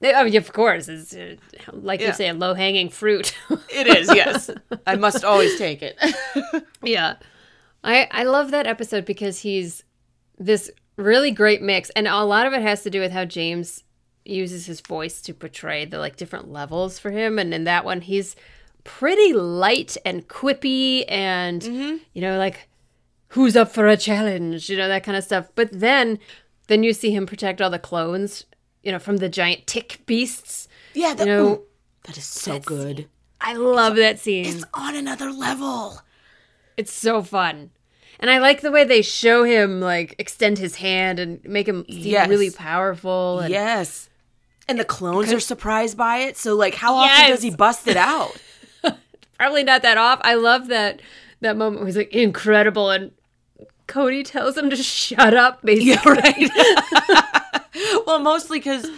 it 0.00 0.36
of 0.36 0.52
course. 0.52 0.88
It's 0.88 1.14
uh, 1.14 1.36
like 1.72 2.00
Yeah. 2.00 2.08
you 2.08 2.12
say, 2.12 2.28
a 2.28 2.34
low 2.34 2.54
hanging 2.54 2.88
fruit. 2.88 3.36
it 3.68 3.86
is 3.86 4.08
yes 4.14 4.50
i 4.86 4.96
must 4.96 5.24
always 5.24 5.56
take 5.58 5.80
it 5.82 5.96
Yeah. 6.82 7.14
I 7.84 8.08
I 8.10 8.24
love 8.24 8.50
that 8.52 8.66
episode 8.66 9.04
because 9.04 9.40
he's 9.40 9.84
this 10.38 10.70
really 10.96 11.30
great 11.30 11.62
mix 11.62 11.90
and 11.90 12.06
a 12.08 12.24
lot 12.24 12.46
of 12.46 12.52
it 12.52 12.62
has 12.62 12.82
to 12.82 12.90
do 12.90 13.00
with 13.00 13.12
how 13.12 13.24
James 13.24 13.82
uses 14.24 14.66
his 14.66 14.80
voice 14.80 15.20
to 15.20 15.34
portray 15.34 15.84
the 15.84 15.98
like 15.98 16.16
different 16.16 16.50
levels 16.50 16.98
for 16.98 17.10
him 17.10 17.38
and 17.38 17.52
in 17.52 17.64
that 17.64 17.84
one 17.84 18.00
he's 18.00 18.36
pretty 18.84 19.32
light 19.32 19.96
and 20.04 20.28
quippy 20.28 21.04
and 21.08 21.62
mm-hmm. 21.62 21.96
you 22.12 22.20
know 22.20 22.38
like 22.38 22.68
who's 23.32 23.56
up 23.56 23.72
for 23.72 23.88
a 23.88 23.96
challenge, 23.96 24.68
you 24.68 24.76
know 24.76 24.88
that 24.88 25.04
kind 25.04 25.16
of 25.16 25.24
stuff. 25.24 25.48
But 25.54 25.70
then 25.72 26.18
then 26.68 26.82
you 26.82 26.92
see 26.92 27.10
him 27.10 27.26
protect 27.26 27.60
all 27.60 27.70
the 27.70 27.78
clones, 27.78 28.44
you 28.82 28.92
know, 28.92 28.98
from 28.98 29.18
the 29.18 29.28
giant 29.28 29.66
tick 29.66 30.00
beasts. 30.06 30.68
yeah 30.94 31.14
that, 31.14 31.26
You 31.26 31.32
know, 31.32 31.46
ooh, 31.46 31.62
that 32.04 32.16
is 32.16 32.24
so 32.24 32.58
good 32.60 33.08
I 33.40 33.54
love 33.54 33.96
that 33.96 34.20
scene. 34.20 34.46
it's 34.46 34.64
on 34.72 34.94
another 34.94 35.30
level 35.32 36.00
It's 36.76 36.92
so 36.92 37.22
fun. 37.22 37.70
And 38.20 38.30
I 38.30 38.38
like 38.38 38.60
the 38.60 38.70
way 38.70 38.84
they 38.84 39.02
show 39.02 39.42
him 39.42 39.80
like 39.80 40.14
extend 40.18 40.58
his 40.58 40.76
hand 40.76 41.18
and 41.18 41.42
make 41.44 41.66
him 41.66 41.84
seem 41.88 42.02
Yes. 42.04 42.28
really 42.28 42.50
powerful. 42.50 43.40
And 43.40 43.50
yes 43.50 44.08
and 44.68 44.78
the 44.78 44.84
clones 44.84 45.32
are 45.32 45.40
surprised 45.40 45.96
by 45.96 46.18
it 46.18 46.36
so 46.36 46.54
like 46.54 46.74
how 46.74 46.94
often 46.94 47.28
does 47.30 47.42
he 47.42 47.50
bust 47.50 47.86
it 47.88 47.96
out 47.96 48.36
probably 49.42 49.64
not 49.64 49.82
that 49.82 49.98
off. 49.98 50.20
I 50.22 50.34
love 50.34 50.68
that 50.68 51.02
that 51.40 51.56
moment 51.56 51.80
where 51.80 51.86
he's 51.86 51.96
like 51.96 52.14
incredible 52.14 52.90
and 52.90 53.10
Cody 53.88 54.22
tells 54.22 54.56
him 54.56 54.70
to 54.70 54.76
shut 54.76 55.34
up 55.34 55.60
basically. 55.64 56.48
well, 58.06 58.20
mostly 58.20 58.58
because 58.60 58.88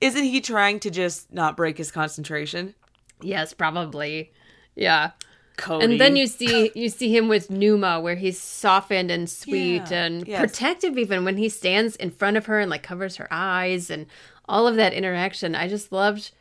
isn't 0.00 0.24
he 0.24 0.40
trying 0.40 0.80
to 0.80 0.90
just 0.90 1.32
not 1.32 1.56
break 1.56 1.78
his 1.78 1.90
concentration? 1.92 2.74
yes, 3.20 3.54
probably. 3.54 4.32
Yeah. 4.74 5.12
Cody. 5.56 5.84
And 5.84 6.00
then 6.00 6.16
you 6.16 6.26
see 6.26 6.72
you 6.74 6.88
see 6.88 7.14
him 7.14 7.28
with 7.28 7.48
Numa 7.50 8.00
where 8.00 8.16
he's 8.16 8.40
softened 8.40 9.10
and 9.12 9.30
sweet 9.30 9.90
Yeah, 9.90 10.04
and 10.04 10.26
yes. 10.26 10.40
protective 10.40 10.98
even 10.98 11.24
when 11.24 11.36
he 11.36 11.48
stands 11.48 11.94
in 11.94 12.10
front 12.10 12.36
of 12.36 12.46
her 12.46 12.58
and 12.58 12.70
like 12.70 12.82
covers 12.82 13.16
her 13.16 13.28
eyes 13.30 13.90
and 13.90 14.06
all 14.48 14.66
of 14.66 14.76
that 14.76 14.92
interaction. 14.92 15.54
I 15.54 15.68
just 15.68 15.92
loved 15.92 16.32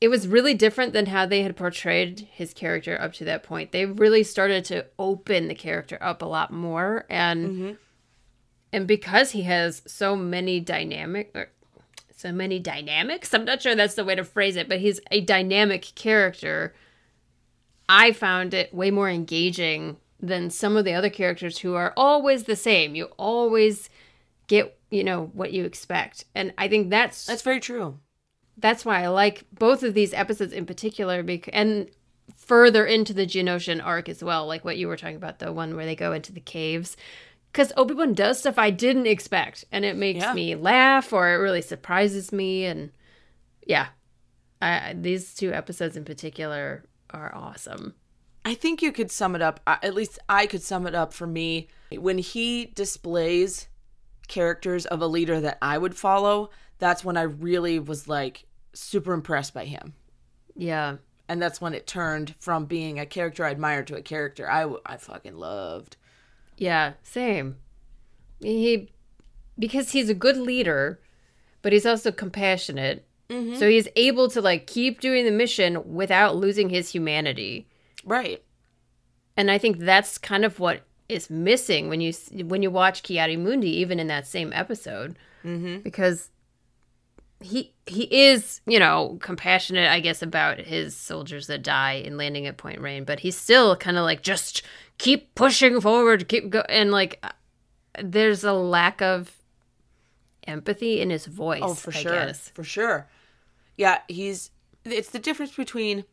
it 0.00 0.08
was 0.08 0.26
really 0.26 0.54
different 0.54 0.94
than 0.94 1.06
how 1.06 1.26
they 1.26 1.42
had 1.42 1.56
portrayed 1.56 2.26
his 2.32 2.54
character 2.54 2.98
up 2.98 3.12
to 3.12 3.24
that 3.26 3.42
point. 3.42 3.70
They 3.70 3.84
really 3.84 4.22
started 4.22 4.64
to 4.66 4.86
open 4.98 5.46
the 5.46 5.54
character 5.54 5.98
up 6.00 6.22
a 6.22 6.26
lot 6.26 6.50
more 6.50 7.04
and 7.10 7.46
Mm-hmm. 7.50 7.72
and 8.72 8.86
because 8.86 9.32
he 9.32 9.42
has 9.42 9.82
so 9.86 10.16
many 10.16 10.58
dynamic 10.58 11.30
or 11.34 11.50
so 12.16 12.32
many 12.32 12.58
dynamics, 12.58 13.34
I'm 13.34 13.44
not 13.44 13.60
sure 13.62 13.74
that's 13.74 13.94
the 13.94 14.04
way 14.04 14.14
to 14.14 14.24
phrase 14.24 14.56
it, 14.56 14.68
but 14.68 14.80
he's 14.80 15.00
a 15.10 15.20
dynamic 15.20 15.92
character. 15.94 16.74
I 17.88 18.12
found 18.12 18.54
it 18.54 18.72
way 18.72 18.90
more 18.90 19.10
engaging 19.10 19.96
than 20.18 20.50
some 20.50 20.76
of 20.76 20.84
the 20.84 20.94
other 20.94 21.10
characters 21.10 21.58
who 21.58 21.74
are 21.74 21.92
always 21.96 22.44
the 22.44 22.56
same. 22.56 22.94
You 22.94 23.06
always 23.18 23.88
get, 24.46 24.78
you 24.90 25.04
know, 25.04 25.30
what 25.32 25.52
you 25.52 25.64
expect. 25.64 26.24
And 26.34 26.52
I 26.58 26.68
think 26.68 26.90
that's 26.90 27.26
that's 27.26 27.42
very 27.42 27.60
true. 27.60 27.98
that's 28.56 28.84
why 28.84 29.02
I 29.02 29.08
like 29.08 29.44
both 29.52 29.82
of 29.82 29.94
these 29.94 30.12
episodes 30.12 30.52
in 30.52 30.66
particular 30.66 31.22
bec- 31.22 31.48
and 31.52 31.88
further 32.36 32.84
into 32.86 33.12
the 33.12 33.26
Geonosian 33.26 33.84
arc 33.84 34.08
as 34.08 34.22
well, 34.22 34.46
like 34.46 34.64
what 34.64 34.76
you 34.76 34.88
were 34.88 34.96
talking 34.96 35.16
about 35.16 35.38
the 35.38 35.52
one 35.52 35.76
where 35.76 35.86
they 35.86 35.96
go 35.96 36.12
into 36.12 36.32
the 36.32 36.40
caves. 36.40 36.96
Cuz 37.52 37.72
Obi-Wan 37.76 38.14
does 38.14 38.38
stuff 38.40 38.58
I 38.58 38.70
didn't 38.70 39.06
expect 39.06 39.64
and 39.72 39.84
it 39.84 39.96
makes 39.96 40.20
Yeah. 40.20 40.34
me 40.34 40.54
laugh 40.54 41.12
or 41.12 41.28
it 41.30 41.36
really 41.38 41.62
surprises 41.62 42.32
me 42.32 42.64
and 42.64 42.90
yeah. 43.66 43.88
I, 44.62 44.94
these 44.98 45.34
two 45.34 45.52
episodes 45.52 45.96
in 45.96 46.04
particular 46.04 46.84
are 47.10 47.34
awesome. 47.34 47.94
I 48.44 48.54
think 48.54 48.82
you 48.82 48.92
could 48.92 49.10
sum 49.10 49.34
it 49.34 49.42
up. 49.42 49.60
uh, 49.66 49.76
At 49.82 49.94
least 49.94 50.18
I 50.28 50.46
could 50.46 50.62
sum 50.62 50.86
it 50.86 50.94
up 50.94 51.12
for 51.12 51.26
me 51.26 51.68
when 51.92 52.18
he 52.18 52.66
displays 52.66 53.68
characters 54.30 54.86
of 54.86 55.02
a 55.02 55.06
leader 55.06 55.40
that 55.40 55.58
I 55.60 55.76
would 55.76 55.94
follow. 55.94 56.48
That's 56.78 57.04
when 57.04 57.18
I 57.18 57.22
really 57.22 57.78
was 57.78 58.08
like 58.08 58.46
super 58.72 59.12
impressed 59.12 59.52
by 59.52 59.66
him. 59.66 59.92
Yeah. 60.56 60.96
And 61.28 61.42
that's 61.42 61.60
when 61.60 61.74
it 61.74 61.86
turned 61.86 62.34
from 62.38 62.64
being 62.64 62.98
a 62.98 63.06
character 63.06 63.44
I 63.44 63.50
admired 63.50 63.88
to 63.88 63.96
a 63.96 64.02
character 64.02 64.50
I, 64.50 64.72
I 64.86 64.96
fucking 64.96 65.36
loved. 65.36 65.96
Yeah, 66.56 66.94
same. 67.02 67.56
He 68.40 68.90
because 69.58 69.92
he's 69.92 70.08
a 70.08 70.14
good 70.14 70.38
leader, 70.38 71.00
but 71.60 71.72
he's 71.72 71.86
also 71.86 72.10
compassionate. 72.10 73.06
Mm-hmm. 73.28 73.56
So 73.56 73.68
he's 73.68 73.88
able 73.96 74.28
to 74.30 74.40
like 74.40 74.66
keep 74.66 75.00
doing 75.00 75.24
the 75.24 75.30
mission 75.30 75.94
without 75.94 76.36
losing 76.36 76.70
his 76.70 76.90
humanity. 76.90 77.68
Right. 78.04 78.42
And 79.36 79.50
I 79.50 79.58
think 79.58 79.78
that's 79.78 80.18
kind 80.18 80.44
of 80.44 80.58
what 80.58 80.82
is 81.10 81.30
missing 81.30 81.88
when 81.88 82.00
you 82.00 82.12
when 82.44 82.62
you 82.62 82.70
watch 82.70 83.02
Ki-Adi-Mundi, 83.02 83.68
even 83.68 83.98
in 83.98 84.06
that 84.06 84.26
same 84.26 84.52
episode, 84.52 85.18
mm-hmm. 85.44 85.78
because 85.78 86.30
he 87.40 87.72
he 87.86 88.04
is 88.28 88.60
you 88.66 88.78
know 88.78 89.18
compassionate, 89.20 89.90
I 89.90 90.00
guess, 90.00 90.22
about 90.22 90.58
his 90.58 90.96
soldiers 90.96 91.46
that 91.48 91.62
die 91.62 91.92
in 91.92 92.16
landing 92.16 92.46
at 92.46 92.56
Point 92.56 92.80
Rain, 92.80 93.04
but 93.04 93.20
he's 93.20 93.36
still 93.36 93.76
kind 93.76 93.96
of 93.96 94.04
like 94.04 94.22
just 94.22 94.62
keep 94.98 95.34
pushing 95.34 95.80
forward, 95.80 96.28
keep 96.28 96.50
go, 96.50 96.60
and 96.68 96.90
like 96.90 97.18
uh, 97.22 97.30
there's 98.02 98.44
a 98.44 98.52
lack 98.52 99.02
of 99.02 99.36
empathy 100.46 101.00
in 101.00 101.10
his 101.10 101.26
voice. 101.26 101.60
Oh, 101.62 101.74
for 101.74 101.90
I 101.90 102.02
sure. 102.02 102.12
guess. 102.12 102.48
For 102.50 102.64
sure. 102.64 103.08
Yeah, 103.76 103.98
he's 104.08 104.50
it's 104.84 105.10
the 105.10 105.18
difference 105.18 105.54
between 105.54 106.04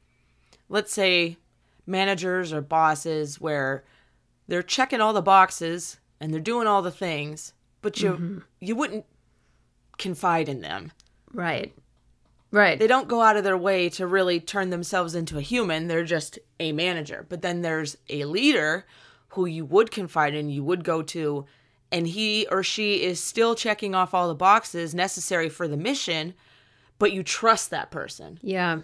let's 0.70 0.94
say 0.94 1.38
managers 1.86 2.52
or 2.52 2.62
bosses 2.62 3.40
where 3.40 3.84
they're 4.48 4.64
checking 4.64 5.02
all 5.02 5.14
the 5.14 5.22
boxes 5.22 5.98
and 6.20 6.34
they're 6.34 6.40
doing 6.42 6.68
all 6.68 6.82
the 6.82 6.92
things, 6.92 7.54
but 7.82 8.02
you 8.02 8.12
Mm-hmm. 8.14 8.38
you 8.60 8.76
wouldn't 8.76 9.06
confide 9.98 10.50
in 10.50 10.62
them. 10.62 10.92
Right. 11.34 11.74
Right. 12.52 12.80
They 12.80 12.88
don't 12.88 13.10
go 13.10 13.22
out 13.22 13.36
of 13.36 13.44
their 13.44 13.58
way 13.58 13.90
to 13.90 14.08
really 14.08 14.40
turn 14.40 14.70
themselves 14.70 15.16
into 15.16 15.38
a 15.38 15.42
human. 15.42 15.88
They're 15.88 16.06
just 16.06 16.40
a 16.60 16.72
manager. 16.72 17.26
But 17.28 17.42
then 17.42 17.62
there's 17.62 17.98
a 18.10 18.24
leader 18.26 18.86
who 19.30 19.46
you 19.46 19.66
would 19.66 19.92
confide 19.92 20.34
in, 20.34 20.50
you 20.50 20.64
would 20.64 20.84
go 20.86 21.02
to, 21.04 21.46
and 21.92 22.08
he 22.08 22.48
or 22.50 22.64
she 22.64 23.04
is 23.04 23.20
still 23.22 23.54
checking 23.54 23.94
off 23.94 24.14
all 24.14 24.30
the 24.30 24.36
boxes 24.36 24.96
necessary 24.96 25.50
for 25.50 25.68
the 25.68 25.76
mission, 25.78 26.34
but 27.00 27.12
you 27.12 27.22
trust 27.24 27.70
that 27.70 27.92
person. 27.92 28.40
yeah. 28.42 28.80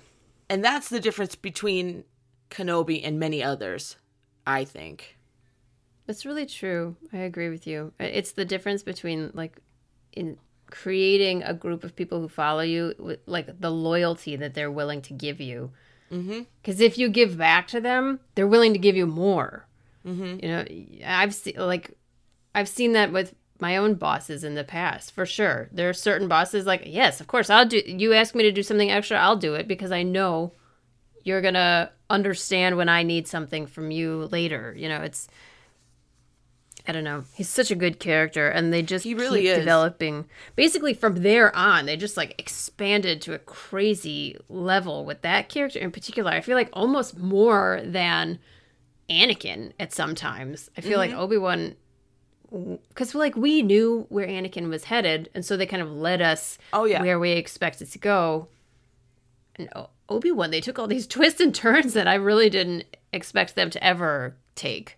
And 0.49 0.63
that's 0.63 0.89
the 0.89 0.99
difference 0.99 1.35
between 1.35 2.03
Kenobi 2.51 3.01
and 3.03 3.17
many 3.17 3.41
others, 3.41 3.95
I 4.45 4.65
think. 4.65 5.17
That's 6.05 6.25
really 6.25 6.45
true. 6.45 6.95
I 7.11 7.17
agree 7.17 7.49
with 7.49 7.65
you. 7.65 7.93
It's 7.99 8.33
the 8.33 8.45
difference 8.45 8.83
between 8.83 9.31
like 9.33 9.57
in 10.11 10.37
creating 10.69 11.43
a 11.43 11.53
group 11.53 11.83
of 11.83 11.95
people 11.95 12.19
who 12.19 12.27
follow 12.27 12.61
you 12.61 12.93
with 12.97 13.19
like 13.25 13.59
the 13.59 13.71
loyalty 13.71 14.35
that 14.35 14.53
they're 14.53 14.71
willing 14.71 15.01
to 15.03 15.13
give 15.13 15.39
you. 15.39 15.71
Mm-hmm. 16.11 16.41
Because 16.61 16.81
if 16.81 16.97
you 16.97 17.09
give 17.09 17.37
back 17.37 17.67
to 17.67 17.79
them, 17.79 18.19
they're 18.35 18.47
willing 18.47 18.73
to 18.73 18.79
give 18.79 18.95
you 18.95 19.05
more. 19.05 19.67
Mm-hmm. 20.05 20.43
You 20.43 20.49
know, 20.51 21.07
I've 21.07 21.33
seen 21.33 21.55
like 21.57 21.91
I've 22.53 22.69
seen 22.69 22.93
that 22.93 23.11
with 23.11 23.33
my 23.59 23.77
own 23.77 23.93
bosses 23.95 24.43
in 24.43 24.55
the 24.55 24.63
past 24.63 25.13
for 25.13 25.25
sure. 25.25 25.69
There 25.71 25.89
are 25.89 25.93
certain 25.93 26.27
bosses 26.27 26.65
like, 26.65 26.83
yes, 26.85 27.21
of 27.21 27.27
course, 27.27 27.49
I'll 27.49 27.65
do. 27.65 27.81
You 27.85 28.13
ask 28.13 28.35
me 28.35 28.43
to 28.43 28.51
do 28.51 28.63
something 28.63 28.91
extra, 28.91 29.17
I'll 29.17 29.37
do 29.37 29.53
it 29.53 29.67
because 29.67 29.91
I 29.91 30.03
know 30.03 30.53
you're 31.23 31.41
gonna 31.41 31.91
understand 32.09 32.77
when 32.77 32.89
I 32.89 33.03
need 33.03 33.27
something 33.27 33.65
from 33.65 33.91
you 33.91 34.27
later. 34.31 34.73
You 34.77 34.89
know, 34.89 35.01
it's 35.01 35.27
I 36.87 36.91
don't 36.91 37.05
know. 37.05 37.23
He's 37.33 37.47
such 37.47 37.71
a 37.71 37.75
good 37.75 37.99
character, 37.99 38.49
and 38.49 38.73
they 38.73 38.81
just 38.81 39.05
He 39.05 39.13
really 39.13 39.41
keep 39.43 39.51
is. 39.51 39.59
developing. 39.59 40.25
Basically, 40.57 40.93
from 40.93 41.15
there 41.23 41.55
on, 41.55 41.85
they 41.85 41.95
just 41.95 42.17
like 42.17 42.35
expanded 42.37 43.21
to 43.21 43.33
a 43.33 43.39
crazy 43.39 44.37
level 44.49 45.05
with 45.05 45.21
that 45.21 45.47
character 45.47 45.79
in 45.79 45.91
particular. 45.91 46.31
I 46.31 46.41
feel 46.41 46.57
like 46.57 46.69
almost 46.73 47.17
more 47.17 47.79
than 47.85 48.39
Anakin 49.09 49.71
at 49.79 49.93
sometimes. 49.93 50.69
I 50.77 50.81
feel 50.81 50.99
Mm-hmm. 50.99 51.11
like 51.13 51.13
Obi 51.21 51.37
Wan, 51.37 51.75
because 52.89 53.15
like 53.15 53.35
we 53.37 53.61
knew 53.61 54.05
where 54.09 54.27
Anakin 54.27 54.67
was 54.69 54.83
headed, 54.85 55.29
and 55.33 55.45
so 55.45 55.55
they 55.55 55.65
kind 55.65 55.81
of 55.81 55.89
led 55.89 56.21
us. 56.21 56.57
Oh, 56.73 56.83
yeah. 56.85 57.01
where 57.01 57.19
we 57.19 57.31
expected 57.31 57.89
to 57.91 57.99
go. 57.99 58.49
And 59.55 59.69
Obi 60.09 60.31
Wan, 60.31 60.51
they 60.51 60.59
took 60.61 60.77
all 60.79 60.87
these 60.87 61.07
twists 61.15 61.39
and 61.39 61.55
turns 61.55 61.93
that 61.93 62.07
I 62.09 62.15
really 62.15 62.49
didn't 62.49 62.83
expect 63.13 63.55
them 63.55 63.69
to 63.69 63.81
ever 63.83 64.35
take. 64.55 64.97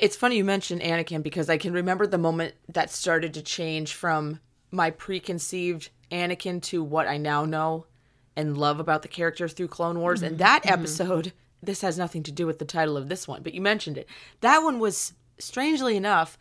It's 0.00 0.16
funny 0.16 0.36
you 0.36 0.44
mentioned 0.44 0.80
Anakin 0.80 1.22
because 1.22 1.50
I 1.50 1.58
can 1.58 1.72
remember 1.72 2.06
the 2.06 2.18
moment 2.18 2.54
that 2.68 2.90
started 2.90 3.34
to 3.34 3.42
change 3.42 3.92
from 3.94 4.40
my 4.70 4.90
preconceived 4.90 5.90
Anakin 6.10 6.62
to 6.62 6.82
what 6.82 7.06
I 7.06 7.18
now 7.18 7.44
know 7.44 7.86
and 8.34 8.56
love 8.56 8.80
about 8.80 9.02
the 9.02 9.08
character 9.08 9.46
through 9.46 9.68
Clone 9.68 10.00
Wars. 10.00 10.22
And 10.22 10.38
that 10.38 10.64
episode, 10.64 11.32
this 11.62 11.82
has 11.82 11.98
nothing 11.98 12.22
to 12.22 12.32
do 12.32 12.46
with 12.46 12.58
the 12.58 12.64
title 12.64 12.96
of 12.96 13.08
this 13.08 13.28
one, 13.28 13.42
but 13.42 13.52
you 13.52 13.60
mentioned 13.60 13.98
it. 13.98 14.08
That 14.40 14.60
one 14.60 14.78
was, 14.78 15.12
strangely 15.38 15.96
enough, 15.96 16.38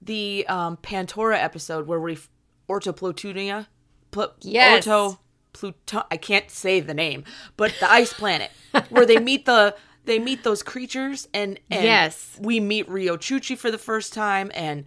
the 0.00 0.46
um, 0.48 0.78
Pantora 0.78 1.36
episode 1.36 1.86
where 1.86 2.00
we 2.00 2.18
Orto 2.66 2.92
Plutonia, 2.92 3.66
Pl- 4.10 4.32
Yes. 4.40 4.86
Orto 4.86 5.18
Pluto. 5.52 6.04
I 6.10 6.16
can't 6.16 6.50
say 6.50 6.80
the 6.80 6.94
name, 6.94 7.24
but 7.58 7.74
the 7.78 7.90
ice 7.90 8.12
planet 8.14 8.50
where 8.88 9.04
they 9.04 9.18
meet 9.18 9.44
the 9.44 9.76
they 10.04 10.18
meet 10.18 10.42
those 10.44 10.62
creatures 10.62 11.28
and, 11.32 11.58
and 11.70 11.84
Yes. 11.84 12.36
we 12.40 12.60
meet 12.60 12.88
Riyo 12.88 13.16
Chuchi 13.16 13.56
for 13.56 13.70
the 13.70 13.78
first 13.78 14.12
time 14.12 14.50
and 14.54 14.84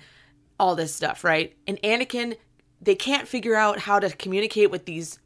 all 0.60 0.75
this 0.75 0.93
stuff, 0.93 1.23
right? 1.23 1.56
And 1.67 1.82
Anakin, 1.82 2.36
they 2.82 2.95
can't 2.95 3.28
figure 3.28 3.56
out 3.56 3.80
how 3.80 3.99
to 3.99 4.10
communicate 4.10 4.71
with 4.71 4.86
these 4.86 5.19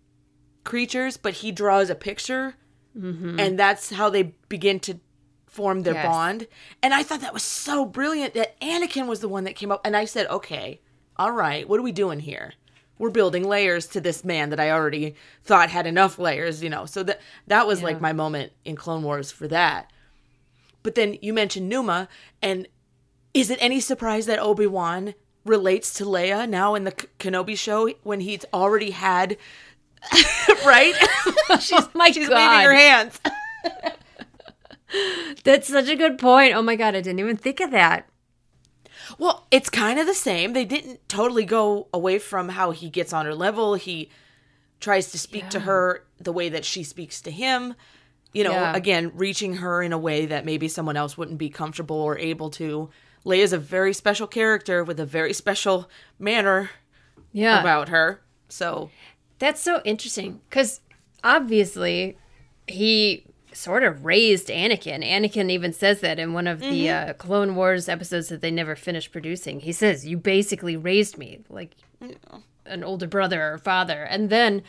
creatures, 0.63 1.17
but 1.17 1.35
he 1.35 1.51
draws 1.51 1.89
a 1.89 1.95
picture, 1.95 2.55
mm-hmm. 2.97 3.39
and 3.39 3.57
that's 3.57 3.91
how 3.91 4.09
they 4.09 4.33
begin 4.49 4.79
to 4.81 4.99
form 5.47 5.81
their 5.83 5.95
Yes. 5.95 6.05
bond. 6.05 6.47
And 6.83 6.93
I 6.93 7.01
thought 7.03 7.21
that 7.21 7.33
was 7.33 7.43
so 7.43 7.85
brilliant 7.85 8.33
that 8.35 8.59
Anakin 8.61 9.07
was 9.07 9.19
the 9.19 9.29
one 9.29 9.43
that 9.45 9.55
came 9.55 9.71
up, 9.71 9.81
and 9.83 9.95
I 9.97 10.05
said, 10.05 10.27
okay, 10.27 10.81
all 11.17 11.31
right, 11.31 11.67
what 11.67 11.79
are 11.79 11.83
we 11.83 11.91
doing 11.91 12.19
here? 12.19 12.53
We're 12.99 13.09
building 13.09 13.43
layers 13.43 13.87
to 13.87 14.01
this 14.01 14.23
man 14.23 14.49
that 14.51 14.59
I 14.59 14.69
already 14.69 15.15
thought 15.43 15.69
had 15.69 15.87
enough 15.87 16.19
layers, 16.19 16.61
you 16.61 16.69
know. 16.69 16.85
So 16.85 17.01
that 17.03 17.21
that 17.47 17.65
was 17.65 17.81
like 17.81 17.99
my 17.99 18.13
moment 18.13 18.51
in 18.65 18.75
Clone 18.75 19.01
Wars 19.01 19.31
for 19.31 19.47
that. 19.47 19.91
But 20.83 20.95
then 20.95 21.17
you 21.21 21.33
mentioned 21.33 21.69
Numa, 21.69 22.07
and 22.41 22.67
is 23.33 23.49
it 23.49 23.57
any 23.61 23.79
surprise 23.79 24.25
that 24.27 24.39
Obi 24.39 24.67
Wan 24.67 25.13
relates 25.45 25.93
to 25.93 26.05
Leia 26.05 26.47
now 26.47 26.75
in 26.75 26.83
the 26.83 26.91
Kenobi 26.91 27.57
show 27.57 27.89
when 28.03 28.19
he's 28.19 28.45
already 28.53 28.91
had, 28.91 29.37
right? 30.65 30.93
she's 31.61 31.87
My 31.93 32.11
she's 32.11 32.27
God. 32.27 32.35
waving 32.35 32.65
her 32.65 32.75
hands. 32.75 33.19
That's 35.43 35.67
such 35.67 35.87
a 35.87 35.95
good 35.95 36.17
point. 36.17 36.53
Oh 36.53 36.61
my 36.61 36.75
god, 36.75 36.95
I 36.95 37.01
didn't 37.01 37.19
even 37.19 37.37
think 37.37 37.59
of 37.59 37.71
that. 37.71 38.08
Well, 39.17 39.47
it's 39.51 39.69
kind 39.69 39.99
of 39.99 40.05
the 40.07 40.13
same. 40.13 40.53
They 40.53 40.65
didn't 40.65 41.07
totally 41.09 41.45
go 41.45 41.87
away 41.93 42.19
from 42.19 42.49
how 42.49 42.71
he 42.71 42.89
gets 42.89 43.13
on 43.13 43.25
her 43.25 43.35
level. 43.35 43.75
He 43.75 44.09
tries 44.79 45.11
to 45.11 45.19
speak 45.19 45.49
to 45.49 45.61
her 45.61 46.03
the 46.19 46.31
way 46.31 46.49
that 46.49 46.63
she 46.65 46.83
speaks 46.83 47.21
to 47.21 47.31
him. 47.31 47.75
You 48.33 48.43
know, 48.43 48.51
Yeah. 48.51 48.75
again, 48.75 49.11
reaching 49.15 49.55
her 49.55 49.81
in 49.81 49.91
a 49.91 49.97
way 49.97 50.25
that 50.27 50.45
maybe 50.45 50.67
someone 50.67 50.95
else 50.95 51.17
wouldn't 51.17 51.37
be 51.39 51.49
comfortable 51.49 51.95
or 51.97 52.17
able 52.17 52.49
to. 52.51 52.89
Leia's 53.25 53.51
a 53.53 53.57
very 53.57 53.93
special 53.93 54.27
character 54.27 54.83
with 54.83 54.99
a 54.99 55.05
very 55.05 55.33
special 55.33 55.89
manner 56.19 56.69
Yeah. 57.33 57.59
about 57.59 57.89
her. 57.89 58.21
So, 58.47 58.89
That's 59.39 59.61
so 59.61 59.81
interesting 59.85 60.41
because 60.49 60.81
obviously 61.23 62.17
he 62.67 63.25
sort 63.59 63.83
of 63.83 64.05
raised 64.05 64.47
Anakin. 64.47 65.03
Anakin 65.03 65.49
even 65.51 65.73
says 65.73 65.99
that 66.01 66.19
in 66.19 66.33
one 66.33 66.47
of 66.47 66.59
the 66.59 66.89
uh, 66.89 67.13
Clone 67.13 67.55
Wars 67.55 67.89
episodes 67.89 68.29
that 68.29 68.41
they 68.41 68.51
never 68.51 68.75
finished 68.75 69.11
producing. 69.11 69.59
He 69.59 69.71
says, 69.71 70.07
You 70.07 70.17
basically 70.17 70.77
raised 70.77 71.17
me 71.17 71.39
like 71.49 71.75
an 72.65 72.83
older 72.83 73.07
brother 73.07 73.53
or 73.53 73.57
father. 73.57 74.03
And 74.03 74.29
then 74.29 74.63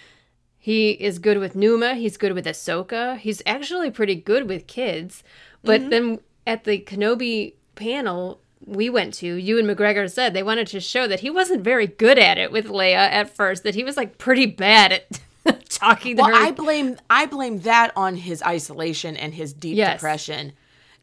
he 0.59 0.91
is 0.91 1.19
good 1.19 1.39
with 1.39 1.55
Numa. 1.55 1.95
He's 1.95 2.17
good 2.17 2.33
with 2.33 2.47
Ahsoka. 2.47 3.19
He's 3.19 3.43
actually 3.47 3.91
pretty 3.91 4.17
good 4.17 4.49
with 4.49 4.67
kids. 4.67 5.23
But 5.63 5.91
then 5.91 6.21
at 6.47 6.65
the 6.65 6.79
Kenobi 6.81 7.55
panel 7.75 8.41
we 8.67 8.91
went 8.91 9.15
to, 9.15 9.27
Ewan 9.37 9.67
McGregor 9.67 10.11
said 10.11 10.35
they 10.35 10.43
wanted 10.43 10.67
to 10.69 10.81
show 10.81 11.07
that 11.09 11.21
he 11.21 11.31
wasn't 11.31 11.65
very 11.65 11.87
good 11.87 12.19
at 12.19 12.39
it 12.39 12.53
with 12.53 12.67
Leia 12.67 12.95
at 12.95 13.35
first, 13.35 13.63
that 13.63 13.75
he 13.75 13.85
was 13.85 13.97
like 13.97 14.19
pretty 14.19 14.47
bad 14.47 14.93
at 14.93 15.21
talking 15.69 16.17
to 16.17 16.23
well, 16.23 16.31
her. 16.31 16.37
I 16.37 16.51
blame 16.53 16.97
I 17.09 17.27
blame 17.27 17.61
that 17.61 17.93
on 17.97 18.17
his 18.17 18.43
isolation 18.43 19.17
and 19.17 19.35
his 19.35 19.53
deep 19.53 19.77
Yes. 19.77 19.95
depression. 20.01 20.53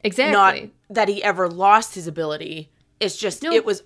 exactly. 0.03 0.31
not 0.31 0.69
that 0.95 1.07
he 1.07 1.23
ever 1.23 1.49
lost 1.49 1.95
his 1.95 2.07
ability. 2.07 2.69
It's 2.99 3.17
just 3.17 3.43
No. 3.43 3.51
it 3.51 3.65
was 3.65 3.81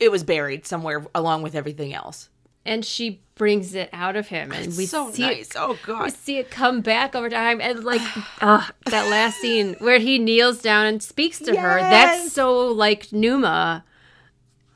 it 0.00 0.10
was 0.10 0.24
buried 0.24 0.66
somewhere 0.66 1.06
along 1.14 1.42
with 1.42 1.54
everything 1.54 1.94
else. 1.94 2.28
and 2.66 2.84
she 2.84 3.20
brings 3.36 3.74
it 3.74 3.90
out 3.92 4.14
of 4.16 4.28
him 4.28 4.52
and 4.52 4.76
we 4.76 4.86
so 4.86 5.10
see 5.10 5.22
nice. 5.22 5.50
it 5.50 5.56
Oh 5.56 5.76
god, 5.84 6.04
we 6.04 6.10
see 6.10 6.38
it 6.38 6.50
come 6.50 6.80
back 6.82 7.14
over 7.16 7.28
time 7.28 7.60
and 7.60 7.82
like 7.84 8.00
uh, 8.40 8.64
that 8.86 9.08
last 9.10 9.36
scene 9.40 9.74
where 9.80 9.98
he 9.98 10.18
kneels 10.18 10.62
down 10.62 10.86
and 10.86 11.02
speaks 11.02 11.38
to 11.40 11.54
her 11.58 11.80
that's 11.80 12.32
so 12.32 12.68
like 12.68 13.12
numa 13.12 13.84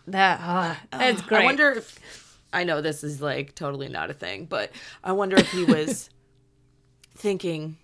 that 0.06 0.40
uh, 0.42 0.74
that's 0.98 1.22
great 1.22 1.42
I 1.42 1.44
wonder 1.44 1.70
if 1.72 1.98
I 2.58 2.64
know 2.64 2.80
this 2.80 3.04
is 3.04 3.20
like 3.22 3.54
totally 3.54 3.88
not 3.88 4.10
a 4.10 4.14
thing, 4.14 4.46
but 4.46 4.72
I 5.04 5.12
wonder 5.12 5.36
if 5.36 5.50
he 5.52 5.64
was 5.64 6.10
thinking 7.16 7.76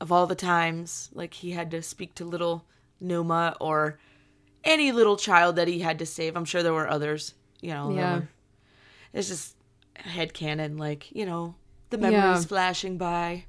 of 0.00 0.10
all 0.10 0.26
the 0.26 0.34
times 0.34 1.10
like 1.12 1.32
he 1.34 1.52
had 1.52 1.70
to 1.70 1.80
speak 1.82 2.14
to 2.16 2.24
little 2.24 2.64
Numa 3.00 3.56
or 3.60 3.98
any 4.64 4.90
little 4.92 5.16
child 5.16 5.56
that 5.56 5.68
he 5.68 5.78
had 5.78 5.98
to 6.00 6.06
save. 6.06 6.36
I'm 6.36 6.44
sure 6.44 6.62
there 6.62 6.72
were 6.72 6.88
others, 6.88 7.34
you 7.60 7.70
know. 7.72 7.90
Yeah. 7.92 8.14
were- 8.16 8.28
It's 9.12 9.28
just 9.28 9.54
a 9.96 10.02
headcanon, 10.08 10.78
like, 10.78 11.10
you 11.12 11.24
know, 11.26 11.54
the 11.90 11.98
memories 11.98 12.42
Yeah. 12.42 12.48
flashing 12.48 12.98
by. 12.98 13.44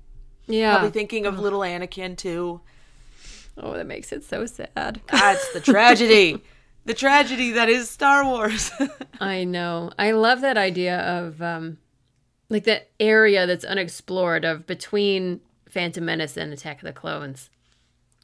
Yeah. 0.46 0.74
Probably 0.74 0.92
thinking 0.92 1.26
of 1.26 1.40
little 1.40 1.62
Anakin 1.62 2.18
too. 2.18 2.62
oh, 3.58 3.74
that 3.74 3.88
makes 3.88 4.12
it 4.12 4.24
so 4.24 4.46
sad. 4.46 5.02
That's 5.12 5.54
the 5.54 5.60
tragedy. 5.62 6.42
the 6.86 6.94
tragedy 6.94 7.52
that 7.52 7.70
is 7.70 7.90
Star 7.90 8.26
Wars. 8.26 8.72
I 9.20 9.44
know. 9.44 9.92
I 9.98 10.12
love 10.12 10.42
that 10.42 10.58
idea 10.58 11.00
of 11.00 11.42
um 11.42 11.78
like 12.50 12.66
that 12.66 12.90
area 13.00 13.48
that's 13.48 13.66
unexplored 13.66 14.46
of 14.46 14.68
between 14.68 15.42
Phantom 15.70 16.06
Menace 16.06 16.38
and 16.38 16.54
Attack 16.54 16.78
of 16.78 16.86
the 16.86 16.94
Clones. 16.94 17.50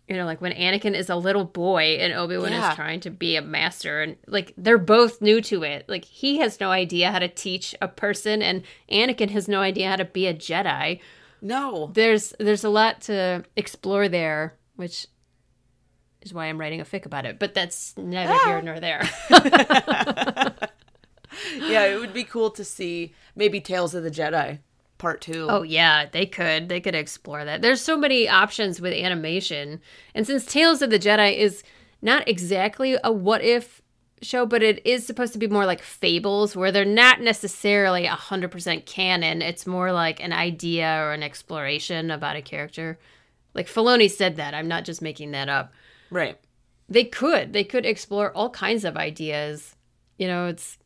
You 0.08 0.16
know, 0.16 0.26
like 0.26 0.42
when 0.42 0.54
Anakin 0.54 0.96
is 0.96 1.10
a 1.10 1.16
little 1.16 1.46
boy 1.46 1.98
and 2.00 2.14
Obi-Wan 2.14 2.52
Yeah. 2.52 2.70
is 2.72 2.76
trying 2.76 3.00
to 3.02 3.12
be 3.12 3.36
a 3.36 3.42
master 3.44 4.02
and 4.02 4.18
like 4.28 4.54
they're 4.58 4.78
both 4.80 5.22
new 5.22 5.40
to 5.42 5.64
it. 5.64 5.86
Like 5.88 6.04
he 6.06 6.38
has 6.40 6.60
no 6.60 6.72
idea 6.72 7.12
how 7.12 7.20
to 7.20 7.28
teach 7.28 7.76
a 7.82 7.88
person 7.88 8.42
and 8.42 8.64
Anakin 8.92 9.30
has 9.30 9.48
no 9.48 9.62
idea 9.62 9.88
how 9.90 9.96
to 9.98 10.06
be 10.06 10.26
a 10.28 10.34
Jedi. 10.34 11.00
no. 11.42 11.92
There's 11.94 12.34
there's 12.40 12.64
a 12.64 12.70
lot 12.70 13.02
to 13.02 13.44
explore 13.56 14.10
there, 14.10 14.58
which 14.76 15.06
is 16.22 16.34
why 16.34 16.46
I'm 16.46 16.60
writing 16.60 16.82
a 16.82 16.86
fic 16.86 17.06
about 17.06 17.26
it, 17.26 17.40
but 17.40 17.54
that's 17.54 17.96
neither 17.98 18.34
here 18.46 18.58
ah. 18.58 18.62
nor 18.62 18.80
there. 18.80 19.10
Yeah, 21.56 21.86
it 21.86 22.00
would 22.00 22.14
be 22.14 22.24
cool 22.24 22.50
to 22.52 22.64
see 22.64 23.14
maybe 23.36 23.62
Tales 23.62 23.94
of 23.94 24.04
the 24.04 24.12
Jedi 24.12 24.60
part 24.98 25.22
two. 25.22 25.48
Oh 25.50 25.62
yeah, 25.62 26.06
they 26.12 26.26
could. 26.26 26.70
They 26.70 26.82
could 26.82 26.96
explore 26.96 27.46
that. 27.46 27.62
There's 27.62 27.82
so 27.82 27.98
many 27.98 28.28
options 28.28 28.82
with 28.82 28.94
animation. 28.94 29.82
And 30.14 30.26
since 30.26 30.46
Tales 30.46 30.82
of 30.82 30.90
the 30.90 31.00
Jedi 31.00 31.38
is 31.38 31.64
not 32.02 32.28
exactly 32.28 32.98
a 33.04 33.12
what 33.12 33.44
if 33.44 33.82
show, 34.22 34.46
but 34.46 34.62
it 34.62 34.86
is 34.86 35.06
supposed 35.06 35.34
to 35.34 35.40
be 35.40 35.48
more 35.48 35.66
like 35.66 35.82
fables 35.82 36.56
where 36.56 36.72
they're 36.72 36.84
not 36.84 37.22
necessarily 37.22 38.06
100% 38.06 38.86
canon. 38.86 39.42
It's 39.42 39.66
more 39.66 39.94
like 39.94 40.22
an 40.22 40.34
idea 40.34 40.98
or 41.02 41.14
an 41.14 41.24
exploration 41.24 42.12
about 42.12 42.36
a 42.36 42.42
character. 42.42 43.00
Like 43.54 43.68
Filoni 43.68 44.12
said 44.12 44.36
that. 44.36 44.54
I'm 44.54 44.68
not 44.68 44.84
just 44.84 45.02
making 45.02 45.32
that 45.32 45.48
up. 45.48 45.72
Right. 46.10 46.38
They 46.88 47.04
could. 47.04 47.54
They 47.54 47.64
could 47.64 47.86
explore 47.86 48.32
all 48.36 48.50
kinds 48.50 48.84
of 48.84 48.98
ideas. 48.98 49.76
You 50.18 50.28
know, 50.28 50.48
it's 50.48 50.78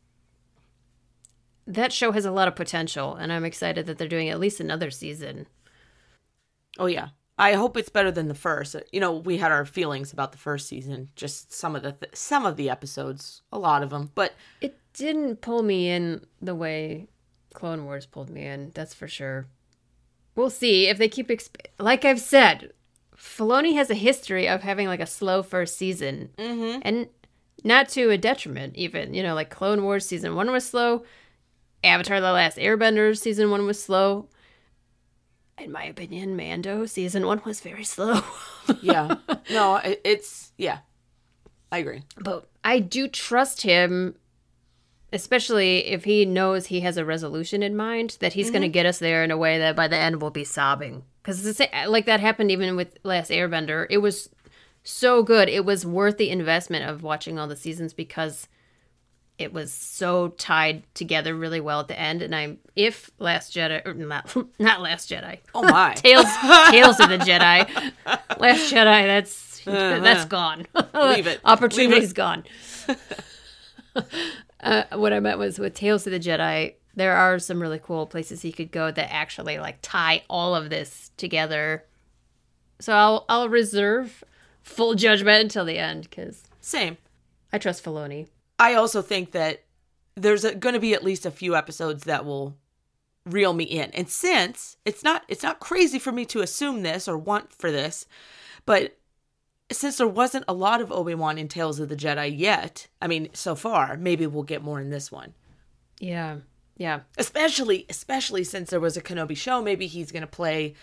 that 1.66 1.92
show 1.92 2.12
has 2.12 2.26
a 2.26 2.30
lot 2.30 2.48
of 2.48 2.54
potential 2.54 3.14
and 3.14 3.32
I'm 3.32 3.44
excited 3.44 3.86
that 3.86 3.96
they're 3.96 4.06
doing 4.06 4.28
at 4.28 4.38
least 4.40 4.60
another 4.60 4.90
season. 4.90 5.46
Oh 6.78 6.86
yeah. 6.86 7.08
I 7.36 7.54
hope 7.54 7.76
it's 7.76 7.88
better 7.88 8.12
than 8.12 8.28
the 8.28 8.34
first. 8.34 8.76
You 8.92 9.00
know, 9.00 9.12
we 9.12 9.38
had 9.38 9.50
our 9.50 9.64
feelings 9.64 10.12
about 10.12 10.30
the 10.30 10.38
first 10.38 10.68
season, 10.68 11.08
just 11.16 11.52
some 11.52 11.74
of 11.74 11.82
the 11.82 11.92
th- 11.92 12.14
some 12.14 12.46
of 12.46 12.56
the 12.56 12.70
episodes, 12.70 13.42
a 13.50 13.58
lot 13.58 13.82
of 13.82 13.90
them, 13.90 14.10
but 14.14 14.34
It 14.60 14.78
didn't 14.92 15.40
pull 15.40 15.62
me 15.62 15.90
in 15.90 16.24
the 16.40 16.54
way 16.54 17.08
Clone 17.52 17.84
Wars 17.84 18.06
pulled 18.06 18.30
me 18.30 18.44
in, 18.44 18.70
that's 18.74 18.94
for 18.94 19.08
sure. 19.08 19.46
We'll 20.36 20.50
see 20.50 20.86
if 20.86 20.98
they 20.98 21.08
keep 21.08 21.28
exp- 21.28 21.66
like 21.78 22.04
I've 22.04 22.20
said, 22.20 22.72
Filoni 23.16 23.74
has 23.74 23.90
a 23.90 23.94
history 23.94 24.48
of 24.48 24.62
having 24.62 24.88
like 24.88 25.00
a 25.00 25.06
slow 25.06 25.42
first 25.42 25.76
season, 25.76 26.30
mm-hmm. 26.36 26.80
and 26.82 27.08
not 27.62 27.88
to 27.90 28.10
a 28.10 28.18
detriment. 28.18 28.76
Even 28.76 29.14
you 29.14 29.22
know, 29.22 29.34
like 29.34 29.50
Clone 29.50 29.82
Wars 29.84 30.06
season 30.06 30.34
one 30.34 30.50
was 30.50 30.66
slow, 30.66 31.04
Avatar: 31.82 32.20
The 32.20 32.32
Last 32.32 32.58
Airbender 32.58 33.16
season 33.16 33.50
one 33.50 33.66
was 33.66 33.82
slow. 33.82 34.28
In 35.58 35.70
my 35.70 35.84
opinion, 35.84 36.36
Mando 36.36 36.84
season 36.86 37.26
one 37.26 37.40
was 37.44 37.60
very 37.60 37.84
slow. 37.84 38.20
yeah. 38.82 39.16
no, 39.50 39.76
it, 39.76 40.00
it's 40.04 40.52
yeah. 40.58 40.78
I 41.70 41.78
agree. 41.78 42.02
But 42.16 42.48
I 42.62 42.78
do 42.78 43.08
trust 43.08 43.62
him, 43.62 44.16
especially 45.12 45.86
if 45.86 46.04
he 46.04 46.24
knows 46.24 46.66
he 46.66 46.80
has 46.80 46.96
a 46.96 47.04
resolution 47.04 47.62
in 47.62 47.76
mind, 47.76 48.16
that 48.20 48.32
he's 48.32 48.50
going 48.50 48.62
to 48.62 48.68
get 48.68 48.86
us 48.86 48.98
there 48.98 49.24
in 49.24 49.30
a 49.30 49.36
way 49.36 49.58
that 49.58 49.74
by 49.74 49.88
the 49.88 49.96
end 49.96 50.20
we'll 50.20 50.30
be 50.30 50.44
sobbing. 50.44 51.04
Because 51.24 51.58
like 51.88 52.04
that 52.04 52.20
happened 52.20 52.50
even 52.50 52.76
with 52.76 52.98
Last 53.02 53.30
Airbender. 53.30 53.86
It 53.88 53.98
was 53.98 54.28
so 54.82 55.22
good. 55.22 55.48
It 55.48 55.64
was 55.64 55.86
worth 55.86 56.18
the 56.18 56.28
investment 56.28 56.84
of 56.84 57.02
watching 57.02 57.38
all 57.38 57.48
the 57.48 57.56
seasons 57.56 57.94
because 57.94 58.46
it 59.38 59.50
was 59.52 59.72
so 59.72 60.28
tied 60.28 60.84
together 60.94 61.34
really 61.34 61.60
well 61.60 61.80
at 61.80 61.88
the 61.88 61.98
end. 61.98 62.20
And 62.20 62.34
I'm 62.34 62.58
if 62.76 63.10
Last 63.18 63.54
Jedi 63.54 63.84
or 63.86 63.94
not 63.94 64.36
not 64.58 64.82
Last 64.82 65.10
Jedi. 65.10 65.38
Oh 65.54 65.62
my. 65.62 65.94
Tales 65.96 66.26
Tales 66.70 67.00
of 67.00 67.08
the 67.08 67.18
Jedi. 67.18 67.92
Last 68.38 68.70
Jedi, 68.70 69.06
that's 69.06 69.62
that's 69.64 70.26
gone. 70.26 70.66
Leave 70.92 71.26
it. 71.26 71.40
Opportunity's 71.44 72.00
Leave 72.00 72.10
it. 72.10 72.14
gone. 72.14 72.44
uh, 74.60 74.84
what 74.92 75.14
I 75.14 75.20
meant 75.20 75.38
was 75.38 75.58
with 75.58 75.72
Tales 75.72 76.06
of 76.06 76.12
the 76.12 76.20
Jedi, 76.20 76.74
there 76.96 77.16
are 77.16 77.38
some 77.38 77.60
really 77.60 77.80
cool 77.82 78.06
places 78.06 78.42
he 78.42 78.52
could 78.52 78.70
go 78.70 78.90
that 78.90 79.12
actually 79.12 79.58
like 79.58 79.78
tie 79.82 80.22
all 80.28 80.54
of 80.54 80.70
this 80.70 81.10
together. 81.16 81.84
So 82.80 82.92
I'll 82.92 83.24
I'll 83.28 83.48
reserve 83.48 84.24
full 84.62 84.94
judgment 84.94 85.42
until 85.42 85.64
the 85.64 85.78
end 85.78 86.08
because 86.08 86.44
Same. 86.60 86.96
I 87.52 87.58
trust 87.58 87.84
Filoni. 87.84 88.28
I 88.58 88.74
also 88.74 89.02
think 89.02 89.32
that 89.32 89.62
there's 90.16 90.44
going 90.44 90.74
to 90.74 90.80
be 90.80 90.94
at 90.94 91.04
least 91.04 91.26
a 91.26 91.30
few 91.30 91.56
episodes 91.56 92.04
that 92.04 92.24
will 92.24 92.56
reel 93.26 93.52
me 93.52 93.64
in. 93.64 93.90
And 93.92 94.08
since 94.08 94.76
it's 94.84 95.02
not 95.02 95.24
it's 95.28 95.42
not 95.42 95.60
crazy 95.60 95.98
for 95.98 96.12
me 96.12 96.24
to 96.26 96.40
assume 96.40 96.82
this 96.82 97.08
or 97.08 97.16
want 97.16 97.52
for 97.52 97.70
this, 97.70 98.06
but 98.66 98.96
since 99.70 99.96
there 99.96 100.06
wasn't 100.06 100.44
a 100.46 100.52
lot 100.52 100.80
of 100.80 100.92
Obi-Wan 100.92 101.38
in 101.38 101.48
Tales 101.48 101.80
of 101.80 101.88
the 101.88 101.96
Jedi 101.96 102.38
yet, 102.38 102.86
I 103.00 103.06
mean, 103.06 103.30
so 103.32 103.54
far, 103.54 103.96
maybe 103.96 104.26
we'll 104.26 104.42
get 104.42 104.62
more 104.62 104.78
in 104.78 104.90
this 104.90 105.10
one. 105.10 105.32
Yeah, 105.98 106.36
yeah, 106.76 107.00
Especially 107.16 107.86
especially 107.88 108.44
since 108.44 108.70
there 108.70 108.80
was 108.80 108.96
a 108.96 109.02
Kenobi 109.02 109.36
show, 109.36 109.62
maybe 109.62 109.86
he's 109.86 110.10
going 110.10 110.22
to 110.22 110.26
play 110.26 110.74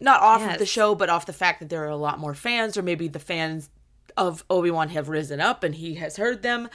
not 0.00 0.20
off 0.20 0.42
of 0.42 0.58
the 0.58 0.66
show, 0.66 0.94
but 0.94 1.08
off 1.08 1.26
the 1.26 1.32
fact 1.32 1.60
that 1.60 1.68
there 1.68 1.84
are 1.84 1.88
a 1.88 1.96
lot 1.96 2.18
more 2.18 2.34
fans 2.34 2.76
or 2.76 2.82
maybe 2.82 3.08
the 3.08 3.18
fans 3.18 3.70
of 4.16 4.44
Obi-Wan 4.50 4.90
have 4.90 5.08
risen 5.08 5.40
up 5.40 5.64
and 5.64 5.74
he 5.74 5.94
has 5.94 6.16
heard 6.16 6.42
them. 6.42 6.68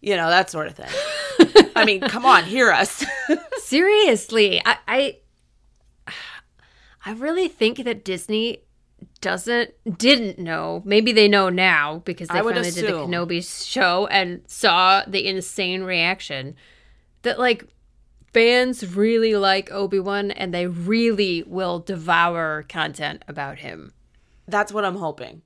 You 0.00 0.16
know, 0.16 0.28
that 0.30 0.50
sort 0.50 0.66
of 0.66 0.74
thing. 0.74 1.70
I 1.76 1.84
mean, 1.84 2.00
come 2.00 2.26
on, 2.26 2.44
hear 2.44 2.72
us. 2.72 3.04
Seriously, 3.58 4.60
I, 4.64 4.78
I 4.88 5.18
I 7.04 7.12
really 7.12 7.46
think 7.46 7.84
that 7.84 8.04
Disney 8.04 8.64
doesn't 9.20 9.70
didn't 9.98 10.38
know. 10.38 10.82
Maybe 10.84 11.12
they 11.12 11.28
know 11.28 11.48
now 11.48 12.02
because 12.04 12.28
they 12.28 12.40
finally 12.40 12.70
did 12.70 12.86
the. 12.86 12.92
Kenobi 12.92 13.42
show 13.42 14.06
and 14.08 14.42
saw 14.48 15.04
the 15.06 15.26
insane 15.26 15.84
reaction 15.84 16.56
that 17.22 17.38
like 17.38 17.64
fans 18.32 18.94
really 18.96 19.34
like 19.36 19.70
Obi-Wan 19.70 20.30
and 20.30 20.52
they 20.54 20.66
really 20.66 21.42
will 21.46 21.78
devour 21.78 22.64
content 22.68 23.22
about 23.28 23.58
him. 23.58 23.92
That's 24.48 24.72
what 24.72 24.84
I'm 24.84 24.96
hoping. 24.96 25.42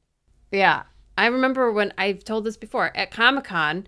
Yeah. 0.52 0.84
I 1.18 1.26
remember 1.26 1.72
when 1.72 1.92
I've 1.98 2.24
told 2.24 2.44
this 2.44 2.56
before 2.56 2.96
at 2.96 3.10
Comic 3.10 3.44
Con, 3.44 3.86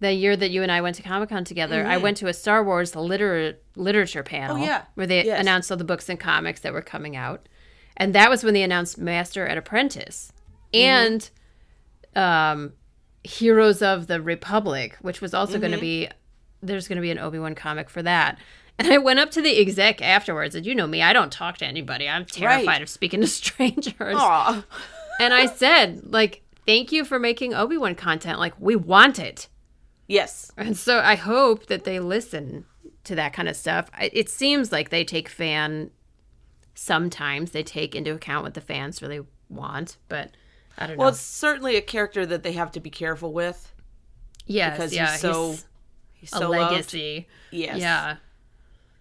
the 0.00 0.12
year 0.12 0.36
that 0.36 0.50
you 0.50 0.62
and 0.62 0.70
I 0.72 0.80
went 0.80 0.96
to 0.96 1.02
Comic 1.02 1.28
Con 1.30 1.44
together, 1.44 1.86
I 1.86 1.96
went 1.98 2.16
to 2.18 2.26
a 2.26 2.34
Star 2.34 2.62
Wars 2.64 2.94
liter- 2.96 3.58
literature 3.76 4.22
panel 4.22 4.56
Mm-hmm. 4.56 4.64
Oh, 4.64 4.66
yeah. 4.66 4.82
where 4.94 5.06
they 5.06 5.24
Yes. 5.24 5.40
announced 5.40 5.70
all 5.70 5.76
the 5.76 5.84
books 5.84 6.08
and 6.08 6.18
comics 6.20 6.60
that 6.60 6.72
were 6.72 6.82
coming 6.82 7.16
out. 7.16 7.48
And 7.96 8.14
that 8.14 8.28
was 8.28 8.44
when 8.44 8.52
they 8.54 8.62
announced 8.62 8.98
Master 8.98 9.44
and 9.44 9.58
Apprentice 9.58 10.32
Mm-hmm. 10.74 10.78
and 10.84 11.30
um, 12.16 12.72
Heroes 13.22 13.82
of 13.82 14.06
the 14.06 14.20
Republic, 14.20 14.96
which 15.00 15.20
was 15.20 15.32
also 15.34 15.58
going 15.58 15.72
to 15.72 15.78
be, 15.78 16.08
there's 16.62 16.88
going 16.88 16.96
to 16.96 17.02
be 17.02 17.10
an 17.10 17.18
Obi 17.18 17.38
Wan 17.38 17.54
comic 17.54 17.88
for 17.90 18.02
that. 18.02 18.38
And 18.78 18.88
I 18.92 18.98
went 18.98 19.18
up 19.18 19.30
to 19.32 19.40
the 19.42 19.58
exec 19.58 20.02
afterwards, 20.02 20.54
and 20.54 20.66
you 20.66 20.74
know 20.74 20.86
me, 20.86 21.00
I 21.02 21.12
don't 21.14 21.32
talk 21.32 21.56
to 21.58 21.66
anybody. 21.66 22.08
I'm 22.08 22.24
terrified 22.26 22.66
Right. 22.66 22.82
of 22.82 22.88
speaking 22.90 23.20
to 23.22 23.26
strangers 23.26 24.16
and 25.18 25.32
I 25.32 25.46
said, 25.46 26.02
like, 26.12 26.42
thank 26.66 26.92
you 26.92 27.04
for 27.04 27.18
making 27.18 27.54
Obi 27.54 27.78
Wan 27.78 27.94
content. 27.94 28.38
Like, 28.38 28.52
we 28.60 28.76
want 28.76 29.18
it. 29.18 29.48
Yes. 30.08 30.52
And 30.58 30.76
so 30.76 30.98
I 31.00 31.14
hope 31.14 31.66
that 31.66 31.84
they 31.84 32.00
listen 32.00 32.66
to 33.04 33.14
that 33.14 33.32
kind 33.32 33.48
of 33.48 33.56
stuff. 33.56 33.90
It 33.98 34.28
seems 34.28 34.70
like 34.72 34.90
they 34.90 35.04
take 35.04 35.28
fan, 35.30 35.90
sometimes 36.74 37.52
they 37.52 37.62
take 37.62 37.94
into 37.94 38.12
account 38.14 38.44
what 38.44 38.54
the 38.54 38.60
fans 38.60 39.00
really 39.00 39.20
want, 39.48 39.96
but 40.08 40.32
I 40.76 40.86
don't 40.86 40.96
Well, 40.96 40.96
know. 40.96 41.00
Well, 41.06 41.08
it's 41.10 41.20
certainly 41.20 41.76
a 41.76 41.80
character 41.82 42.26
that 42.26 42.42
they 42.42 42.52
have 42.52 42.70
to 42.72 42.80
be 42.80 42.90
careful 42.90 43.32
with 43.32 43.72
yes, 44.46 44.76
because 44.76 44.94
yeah, 44.94 45.12
he's 45.12 45.20
so 45.20 45.50
he's 45.52 45.64
he's 46.30 46.32
a 46.34 46.38
so 46.38 46.50
loved. 46.50 46.72
legacy. 46.72 47.28
Yes. 47.50 47.78
Yeah. 47.78 48.16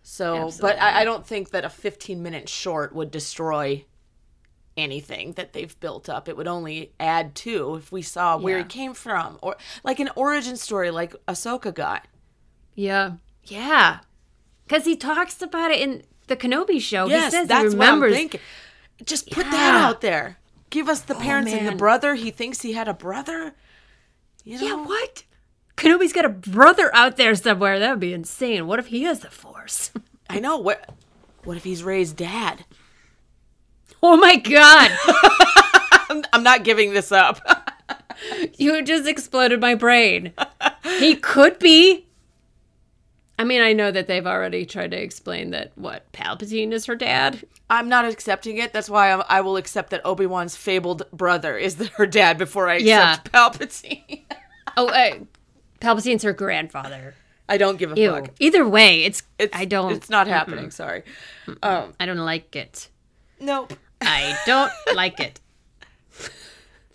So, 0.04 0.46
Absolutely. 0.48 0.76
but 0.78 0.82
I, 0.84 1.02
I 1.02 1.04
don't 1.04 1.26
think 1.26 1.50
that 1.52 1.66
a 1.66 1.70
15 1.70 2.22
minute 2.22 2.48
short 2.48 2.94
would 2.94 3.10
destroy 3.12 3.86
anything 4.78 5.32
that 5.34 5.54
they've 5.54 5.80
built 5.80 6.10
up. 6.10 6.28
It 6.30 6.38
would 6.38 6.48
only 6.48 6.92
add 7.00 7.34
to 7.36 7.76
if 7.76 7.92
we 7.92 8.02
saw 8.02 8.38
where 8.38 8.58
Yeah. 8.58 8.64
he 8.64 8.70
came 8.70 8.94
from 8.94 9.40
or 9.42 9.56
like 9.84 10.00
an 10.00 10.10
origin 10.16 10.58
story 10.58 10.92
like 10.92 11.16
Ahsoka 11.28 11.74
got. 11.74 12.08
Yeah. 12.76 13.14
Yeah. 13.46 14.00
Because 14.68 14.86
he 14.86 14.96
talks 14.96 15.42
about 15.42 15.72
it 15.72 15.80
in 15.80 16.04
the 16.28 16.36
Kenobi 16.36 16.80
show. 16.82 17.06
Yes, 17.08 17.32
he 17.34 17.40
says 17.40 17.48
that's 17.48 17.72
he 17.74 17.78
what 17.80 17.88
I'm 17.88 18.02
thinking. 18.02 18.42
Just 19.04 19.32
put 19.32 19.46
that 19.46 19.54
Yeah. 19.54 19.86
Oh, 19.86 19.90
out 19.90 20.02
there. 20.02 20.38
Give 20.70 20.90
us 20.90 21.02
the 21.02 21.16
oh, 21.16 21.20
parents 21.20 21.52
and 21.54 21.68
the 21.68 21.76
brother. 21.76 22.16
He 22.16 22.32
thinks 22.32 22.62
he 22.62 22.74
had 22.74 22.88
a 22.88 22.94
brother. 22.94 23.54
You 24.44 24.60
Yeah, 24.60 24.76
what? 24.76 25.24
Kenobi's 25.78 26.14
got 26.14 26.26
a 26.26 26.30
brother 26.30 26.94
out 26.96 27.18
there 27.18 27.36
somewhere. 27.36 27.80
That 27.80 27.92
would 27.92 28.00
be 28.00 28.14
insane. 28.14 28.68
What 28.68 28.80
if 28.80 28.88
he 28.88 29.04
has 29.04 29.20
the 29.20 29.30
Force? 29.30 29.92
I 30.30 30.40
know. 30.40 30.58
What 30.58 30.90
what 31.44 31.58
if 31.58 31.64
he's 31.64 31.84
Rey's 31.84 32.14
dad? 32.14 32.66
oh 34.02 34.18
my 34.18 34.36
god. 34.36 34.92
I'm, 36.32 36.44
not 36.44 36.64
giving 36.64 36.94
this 36.94 37.12
up. 37.12 37.40
you 38.58 38.82
just 38.84 39.08
exploded 39.08 39.60
my 39.60 39.76
brain. 39.76 40.34
He 41.00 41.16
could 41.16 41.60
be. 41.60 42.06
I 43.38 43.44
mean, 43.44 43.62
I 43.62 43.74
know 43.74 43.92
that 43.92 44.08
they've 44.08 44.26
already 44.26 44.66
tried 44.66 44.92
to 44.92 45.02
explain 45.02 45.50
that 45.52 45.72
what 45.76 46.10
Palpatine 46.14 46.72
is 46.72 46.86
her 46.86 46.96
dad. 46.96 47.46
I'm 47.70 47.90
not 47.90 48.06
accepting 48.06 48.58
it. 48.58 48.72
That's 48.72 48.90
why 48.90 49.12
I'm, 49.12 49.24
I 49.28 49.42
will 49.42 49.58
accept 49.58 49.90
that 49.90 50.06
Obi 50.06 50.26
Wan's 50.26 50.56
fabled 50.56 51.04
brother 51.12 51.58
is 51.58 51.76
the, 51.76 51.88
her 51.96 52.06
dad 52.06 52.38
before 52.38 52.70
I 52.70 52.76
accept 52.76 53.32
Palpatine. 53.32 54.24
Oh, 54.78 54.88
uh, 54.88 55.20
Palpatine's 55.82 56.24
her 56.24 56.34
grandfather. 56.34 57.16
I 57.48 57.58
don't 57.58 57.78
give 57.78 57.92
a 57.92 57.96
Ew. 58.00 58.10
fuck. 58.12 58.30
Either 58.40 58.68
way, 58.68 59.04
it's, 59.04 59.22
It's, 59.38 59.56
I 59.56 59.66
don't. 59.66 59.92
It's 59.94 60.10
not 60.10 60.28
happening. 60.28 60.72
Sorry. 60.72 61.04
Um. 61.62 61.94
I 62.00 62.06
don't 62.06 62.18
like 62.18 62.56
it. 62.56 62.90
Nope. 63.40 63.74
I 64.02 64.36
don't 64.46 64.72
like 64.96 65.20
it. 65.20 65.40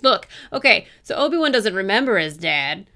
Look, 0.03 0.27
okay, 0.53 0.87
so 1.03 1.15
Obi 1.15 1.37
Wan 1.37 1.53
doesn't 1.53 1.75
remember 1.75 2.19
his 2.19 2.39
dad, 2.39 2.87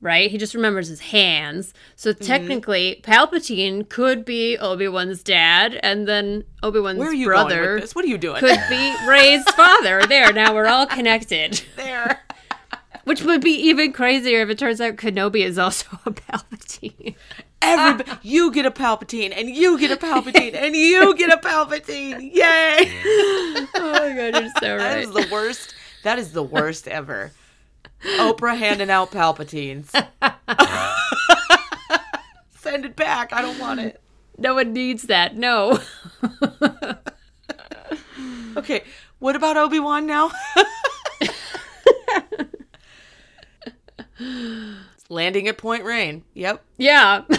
right? 0.00 0.30
He 0.30 0.38
just 0.38 0.54
remembers 0.54 0.88
his 0.88 1.00
hands. 1.00 1.74
So 1.94 2.12
Mm-hmm. 2.12 2.24
technically, 2.24 3.00
Palpatine 3.04 3.86
could 3.88 4.24
be 4.24 4.56
Obi 4.56 4.88
Wan's 4.88 5.22
dad, 5.22 5.78
and 5.82 6.08
then 6.08 6.44
Obi 6.62 6.80
Wan's 6.80 6.98
brother? 7.24 7.80
What 7.92 8.04
are 8.04 8.08
you 8.08 8.16
doing? 8.18 8.40
could 8.40 8.60
be 8.70 8.94
Rey's 9.06 9.44
father. 9.50 10.02
There, 10.08 10.32
now 10.32 10.54
we're 10.54 10.66
all 10.66 10.86
connected. 10.86 11.62
there. 11.76 12.22
Which 13.04 13.22
would 13.22 13.42
be 13.42 13.52
even 13.52 13.92
crazier 13.92 14.40
if 14.40 14.50
it 14.50 14.58
turns 14.58 14.80
out 14.80 14.96
Kenobi 14.96 15.44
is 15.44 15.58
also 15.58 15.86
a 16.06 16.10
Palpatine. 16.10 17.14
Everybody, 17.62 18.10
ah! 18.10 18.20
you 18.22 18.50
get 18.52 18.66
a 18.66 18.70
Palpatine, 18.70 19.32
and 19.34 19.48
you 19.48 19.78
get 19.78 19.90
a 19.90 19.96
Palpatine, 19.96 20.54
and 20.54 20.74
you 20.74 21.14
get 21.14 21.30
a 21.30 21.38
Palpatine. 21.38 22.20
Yay! 22.34 23.00
oh 23.76 23.92
my 23.92 24.30
god, 24.30 24.42
you're 24.42 24.50
so 24.60 24.78
That 24.78 24.94
right. 24.94 24.98
is 24.98 25.10
the 25.12 25.28
worst. 25.30 25.74
That 26.02 26.18
is 26.18 26.32
the 26.32 26.42
worst 26.42 26.88
ever. 26.88 27.32
Oprah 28.18 28.58
handing 28.58 28.90
out 28.90 29.10
Palpatines. 29.12 29.88
Send 32.56 32.84
it 32.84 32.96
back. 32.96 33.32
I 33.32 33.40
don't 33.40 33.58
want 33.58 33.80
it. 33.80 34.00
No 34.36 34.54
one 34.54 34.74
needs 34.74 35.04
that. 35.04 35.36
No. 35.36 35.78
Okay, 38.56 38.84
what 39.18 39.34
about 39.34 39.56
Obi 39.56 39.80
Wan 39.80 40.06
now? 40.06 40.30
Landing 45.08 45.48
at 45.48 45.58
Point 45.58 45.84
Rain. 45.84 46.24
Yep. 46.34 46.64
yeah. 46.76 47.22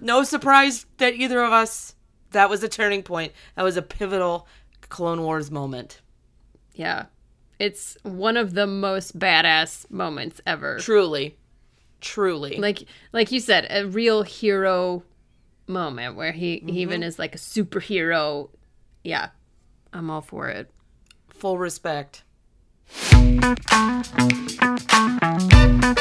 No 0.00 0.22
surprise 0.22 0.86
that 0.98 1.14
either 1.14 1.42
of 1.42 1.52
us. 1.52 1.94
That 2.30 2.50
was 2.50 2.62
a 2.62 2.68
turning 2.68 3.02
point. 3.02 3.32
That 3.54 3.62
was 3.62 3.76
a 3.76 3.82
pivotal 3.82 4.48
Clone 4.88 5.22
Wars 5.22 5.50
moment. 5.50 6.00
Yeah. 6.74 7.06
It's 7.58 7.96
one 8.02 8.36
of 8.36 8.54
the 8.54 8.66
most 8.66 9.18
badass 9.18 9.90
moments 9.90 10.40
ever. 10.46 10.78
Truly, 10.78 11.36
truly. 12.00 12.56
Like 12.56 12.84
like 13.12 13.30
you 13.30 13.40
said, 13.40 13.66
a 13.70 13.86
real 13.86 14.22
hero 14.22 15.04
moment 15.66 16.16
where 16.16 16.32
he, 16.32 16.62
he 16.66 16.80
even 16.80 17.00
mm-hmm. 17.00 17.08
is 17.08 17.18
like 17.18 17.34
a 17.34 17.38
superhero. 17.38 18.50
Yeah. 19.02 19.28
I'm 19.92 20.10
all 20.10 20.22
for 20.22 20.48
it. 20.48 20.70
Full 21.28 21.58
respect. 21.58 22.24
All 25.84 25.92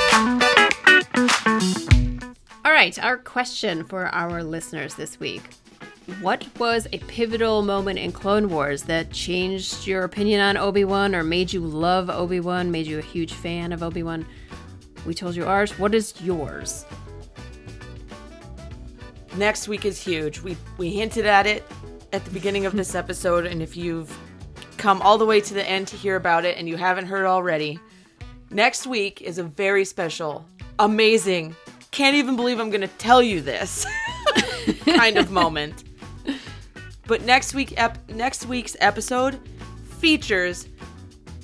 right, 2.71 2.97
our 3.03 3.17
question 3.17 3.83
for 3.83 4.05
our 4.15 4.41
listeners 4.41 4.95
this 4.95 5.19
week. 5.19 5.41
What 6.21 6.47
was 6.57 6.87
a 6.93 6.99
pivotal 6.99 7.63
moment 7.63 7.99
in 7.99 8.13
Clone 8.13 8.47
Wars 8.47 8.83
that 8.83 9.11
changed 9.11 9.85
your 9.85 10.05
opinion 10.05 10.39
on 10.39 10.55
Obi-Wan 10.55 11.13
or 11.13 11.25
made 11.25 11.51
you 11.51 11.59
love 11.59 12.09
Obi-Wan, 12.09 12.71
made 12.71 12.87
you 12.87 12.97
a 12.97 13.01
huge 13.01 13.33
fan 13.33 13.73
of 13.73 13.83
Obi-Wan? 13.83 14.25
We 15.05 15.13
told 15.13 15.35
you 15.35 15.45
ours. 15.45 15.77
What 15.77 15.93
is 15.93 16.13
yours? 16.21 16.85
Next 19.35 19.67
week 19.67 19.83
is 19.83 20.01
huge. 20.01 20.39
We 20.39 20.55
we 20.77 20.91
hinted 20.91 21.25
at 21.25 21.45
it 21.45 21.69
at 22.13 22.23
the 22.23 22.31
beginning 22.31 22.65
of 22.65 22.71
this 22.71 22.95
episode, 22.95 23.45
and 23.45 23.61
if 23.61 23.75
you've 23.75 24.17
come 24.77 25.01
all 25.01 25.17
the 25.17 25.25
way 25.25 25.41
to 25.41 25.53
the 25.53 25.69
end 25.69 25.89
to 25.89 25.97
hear 25.97 26.15
about 26.15 26.45
it 26.45 26.57
and 26.57 26.69
you 26.69 26.77
haven't 26.77 27.07
heard 27.07 27.25
already, 27.25 27.81
next 28.53 28.87
week 28.87 29.21
is 29.21 29.37
a 29.37 29.43
very 29.43 29.85
special, 29.85 30.45
amazing, 30.79 31.55
can't 31.91 32.15
even 32.15 32.35
believe 32.35 32.59
I'm 32.59 32.69
gonna 32.69 32.87
tell 32.87 33.21
you 33.21 33.41
this 33.41 33.85
kind 34.85 35.17
of 35.17 35.31
moment. 35.31 35.83
But 37.05 37.23
next 37.23 37.53
week 37.53 37.73
ep- 37.77 38.09
next 38.09 38.45
week's 38.45 38.75
episode 38.79 39.39
features 39.99 40.67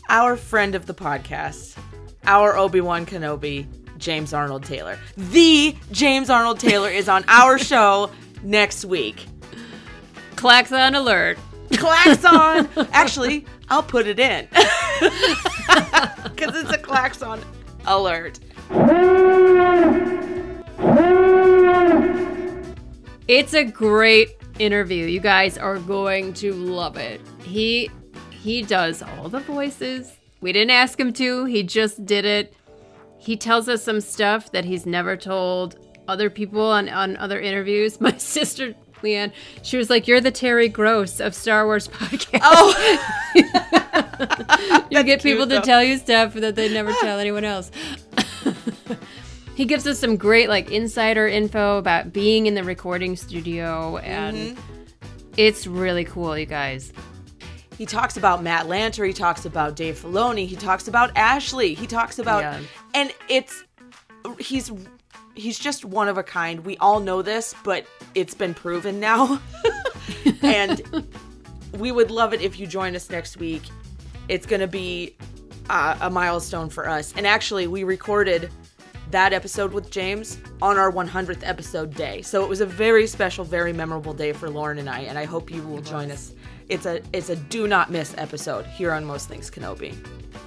our 0.10 0.36
friend 0.36 0.74
of 0.74 0.86
the 0.86 0.94
podcast, 0.94 1.78
our 2.26 2.58
Obi-Wan 2.58 3.06
Kenobi, 3.06 3.68
James 3.98 4.34
Arnold 4.34 4.64
Taylor. 4.64 4.98
The 5.18 5.76
James 5.92 6.30
Arnold 6.30 6.60
Taylor 6.60 6.90
is 6.90 7.10
on 7.10 7.24
our 7.28 7.60
show 7.60 8.10
next 8.42 8.86
week. 8.86 9.26
Klaxon 10.36 10.96
alert. 10.96 11.38
Klaxon! 11.74 12.68
Actually, 12.94 13.46
I'll 13.70 13.84
put 13.84 14.08
it 14.08 14.20
in. 14.20 14.48
Because 16.40 16.56
it's 16.64 16.72
a 16.72 16.78
klaxon 16.78 17.42
alert. 17.86 18.40
It's 23.28 23.54
a 23.54 23.66
great 23.66 24.30
interview. 24.58 25.06
You 25.06 25.20
guys 25.20 25.58
are 25.58 25.80
going 25.80 26.34
to 26.36 26.54
love 26.54 26.96
it. 26.96 27.20
He 27.44 27.92
he 28.32 28.62
does 28.62 29.04
all 29.04 29.28
the 29.28 29.42
voices. 29.42 30.16
We 30.40 30.54
didn't 30.54 30.72
ask 30.72 30.98
him 30.98 31.12
to. 31.14 31.44
He 31.44 31.62
just 31.64 32.06
did 32.06 32.24
it. 32.24 32.54
He 33.18 33.36
tells 33.36 33.68
us 33.68 33.84
some 33.84 34.00
stuff 34.00 34.54
that 34.54 34.64
he's 34.64 34.86
never 34.86 35.18
told 35.18 35.78
other 36.08 36.30
people 36.30 36.62
on 36.62 36.88
on 36.88 37.18
other 37.18 37.40
interviews. 37.40 38.00
My 38.02 38.16
sister 38.18 38.76
Leanne, 39.04 39.34
she 39.62 39.76
was 39.78 39.90
like, 39.90 40.08
"You're 40.08 40.22
the 40.22 40.32
Terry 40.32 40.70
Gross 40.70 41.20
of 41.20 41.36
Star 41.36 41.66
Wars 41.66 41.88
podcast. 41.90 42.40
Oh, 42.44 44.06
you 44.92 45.04
get 45.04 45.22
people 45.24 45.48
to 45.48 45.62
tell 45.62 45.84
you 45.84 45.98
stuff 45.98 46.34
that 46.36 46.56
they 46.56 46.72
never 46.74 46.92
tell 47.02 47.20
anyone 47.26 47.44
else." 47.44 47.72
he 49.56 49.66
gives 49.66 49.86
us 49.88 50.00
some 50.00 50.16
great 50.18 50.50
like 50.50 50.72
insider 50.72 51.28
info 51.28 51.78
about 51.78 52.14
being 52.14 52.46
in 52.46 52.56
the 52.56 52.64
recording 52.64 53.16
studio 53.16 53.98
and 53.98 54.38
Mm-hmm. 54.58 54.60
it's 55.38 55.68
really 55.68 56.06
cool 56.06 56.38
you 56.38 56.46
guys 56.46 56.94
he 57.78 57.86
talks 57.86 58.18
about 58.18 58.44
Matt 58.44 58.66
Lanter. 58.66 59.08
He 59.08 59.14
talks 59.14 59.46
about 59.46 59.78
Dave 59.78 59.98
Filoni. 59.98 60.46
He 60.46 60.58
talks 60.58 60.90
about 60.90 61.16
Ashley. 61.16 61.74
He 61.74 61.88
talks 61.88 62.20
about, 62.20 62.42
Yeah. 62.42 62.60
and 62.94 63.14
it's 63.30 63.64
he's 64.38 64.70
he's 65.34 65.58
just 65.58 65.86
one 65.86 66.10
of 66.10 66.18
a 66.18 66.24
kind. 66.24 66.66
We 66.66 66.76
all 66.80 67.00
know 67.00 67.22
this, 67.22 67.56
but 67.64 67.86
it's 68.16 68.34
been 68.34 68.54
proven 68.54 69.00
now. 69.00 69.40
and 70.42 70.82
we 71.78 71.94
would 71.94 72.12
love 72.12 72.34
it 72.34 72.42
if 72.42 72.60
you 72.60 72.68
join 72.68 72.98
us 72.98 73.10
next 73.10 73.38
week. 73.38 73.62
It's 74.30 74.46
going 74.46 74.62
to 74.62 74.68
be 74.68 75.16
uh, 75.70 75.98
a 76.00 76.10
milestone 76.10 76.70
for 76.70 76.88
us. 76.88 77.14
And 77.18 77.28
actually, 77.28 77.68
we 77.68 77.84
recorded 77.84 78.50
that 79.12 79.34
episode 79.34 79.74
with 79.74 79.90
James 79.90 80.38
on 80.62 80.78
our 80.78 80.92
100th 80.92 81.42
episode 81.42 81.96
day. 81.96 82.22
So 82.22 82.44
it 82.44 82.48
was 82.48 82.62
a 82.62 82.66
very 82.66 83.08
special, 83.08 83.44
very 83.44 83.74
memorable 83.74 84.14
day 84.14 84.34
for 84.34 84.50
Lauren 84.50 84.78
and 84.78 84.88
I, 84.88 85.00
and 85.02 85.18
I 85.18 85.26
hope 85.26 85.52
you 85.52 85.64
will 85.64 85.82
join 85.82 86.12
us. 86.12 86.34
It's 86.70 86.86
a 86.86 87.02
it's 87.12 87.30
a 87.30 87.36
do 87.36 87.68
not 87.68 87.90
miss 87.90 88.14
episode 88.20 88.68
here 88.68 88.92
on 88.92 89.04
Most 89.04 89.28
Things 89.28 89.50
Kenobi. 89.50 89.96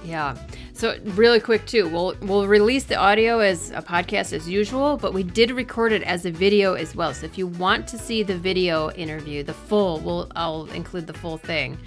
yeah 0.05 0.37
so 0.73 0.97
really 1.15 1.39
quick 1.39 1.65
too 1.65 1.87
we'll 1.87 2.15
we'll 2.21 2.47
release 2.47 2.85
the 2.85 2.95
audio 2.95 3.39
as 3.39 3.71
a 3.71 3.81
podcast 3.81 4.33
as 4.33 4.47
usual 4.49 4.97
but 4.97 5.13
we 5.13 5.23
did 5.23 5.51
record 5.51 5.91
it 5.91 6.03
as 6.03 6.25
a 6.25 6.31
video 6.31 6.73
as 6.73 6.95
well 6.95 7.13
so 7.13 7.25
if 7.25 7.37
you 7.37 7.47
want 7.47 7.87
to 7.87 7.97
see 7.97 8.23
the 8.23 8.37
video 8.37 8.89
interview 8.91 9.43
the 9.43 9.53
full 9.53 9.99
we'll 9.99 10.29
i'll 10.35 10.65
include 10.71 11.07
the 11.07 11.13
full 11.13 11.37
thing 11.37 11.77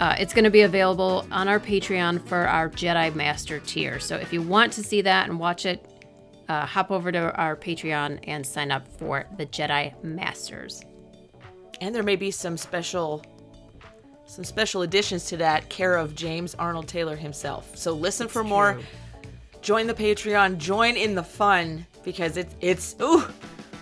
uh, 0.00 0.14
it's 0.18 0.32
going 0.32 0.44
to 0.44 0.50
be 0.50 0.62
available 0.62 1.26
on 1.30 1.48
our 1.48 1.60
patreon 1.60 2.20
for 2.26 2.46
our 2.48 2.68
jedi 2.70 3.14
master 3.14 3.58
tier 3.60 3.98
so 3.98 4.16
if 4.16 4.32
you 4.32 4.42
want 4.42 4.72
to 4.72 4.82
see 4.82 5.02
that 5.02 5.28
and 5.28 5.38
watch 5.38 5.66
it 5.66 5.84
uh, 6.48 6.64
hop 6.64 6.90
over 6.90 7.12
to 7.12 7.34
our 7.36 7.56
patreon 7.56 8.18
and 8.24 8.46
sign 8.46 8.70
up 8.70 8.86
for 8.98 9.26
the 9.36 9.46
jedi 9.46 9.92
masters 10.02 10.82
And 11.80 11.94
there 11.94 12.02
may 12.02 12.16
be 12.16 12.30
some 12.30 12.56
special 12.56 13.24
some 14.26 14.44
special 14.44 14.82
additions 14.82 15.24
to 15.26 15.38
that 15.38 15.68
care 15.70 15.96
of 15.96 16.14
James 16.14 16.54
Arnold 16.56 16.86
Taylor 16.86 17.16
himself. 17.16 17.74
So 17.76 17.94
listen 17.94 18.28
for 18.28 18.44
more. 18.44 18.78
Join 19.62 19.86
the 19.86 19.94
Patreon, 19.94 20.58
join 20.58 20.96
in 20.96 21.14
the 21.14 21.22
fun 21.22 21.86
because 22.04 22.36
it's 22.36 22.54
it's 22.60 22.94
ooh 23.00 23.24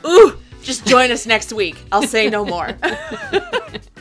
ooh 0.06 0.38
just 0.62 0.86
join 0.86 1.10
us 1.10 1.26
next 1.26 1.52
week. 1.52 1.76
I'll 1.92 2.02
say 2.02 2.30
no 2.30 2.44
more. 2.44 2.76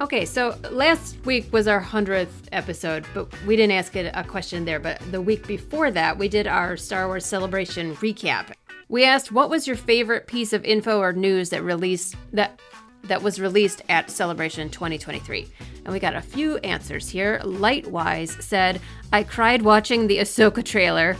Okay, 0.00 0.24
so 0.24 0.56
last 0.70 1.16
week 1.24 1.52
was 1.52 1.66
our 1.66 1.82
100th 1.82 2.28
episode, 2.52 3.04
but 3.14 3.28
we 3.42 3.56
didn't 3.56 3.72
ask 3.72 3.96
it 3.96 4.12
a 4.14 4.22
question 4.22 4.64
there. 4.64 4.78
But 4.78 5.00
the 5.10 5.20
week 5.20 5.44
before 5.46 5.90
that, 5.90 6.16
we 6.16 6.28
did 6.28 6.46
our 6.46 6.76
Star 6.76 7.08
Wars 7.08 7.26
Celebration 7.26 7.96
recap. 7.96 8.52
We 8.88 9.04
asked 9.04 9.32
what 9.32 9.50
was 9.50 9.66
your 9.66 9.74
favorite 9.74 10.28
piece 10.28 10.52
of 10.52 10.64
info 10.64 11.00
or 11.00 11.12
news 11.12 11.50
that 11.50 11.64
released 11.64 12.14
that 12.32 12.60
that 13.04 13.22
was 13.22 13.40
released 13.40 13.82
at 13.88 14.08
Celebration 14.10 14.68
2023. 14.70 15.48
And 15.84 15.92
we 15.92 15.98
got 15.98 16.14
a 16.14 16.22
few 16.22 16.58
answers 16.58 17.08
here. 17.08 17.40
Lightwise 17.42 18.40
said, 18.42 18.80
I 19.12 19.24
cried 19.24 19.62
watching 19.62 20.06
the 20.06 20.18
Ahsoka 20.18 20.64
trailer. 20.64 21.16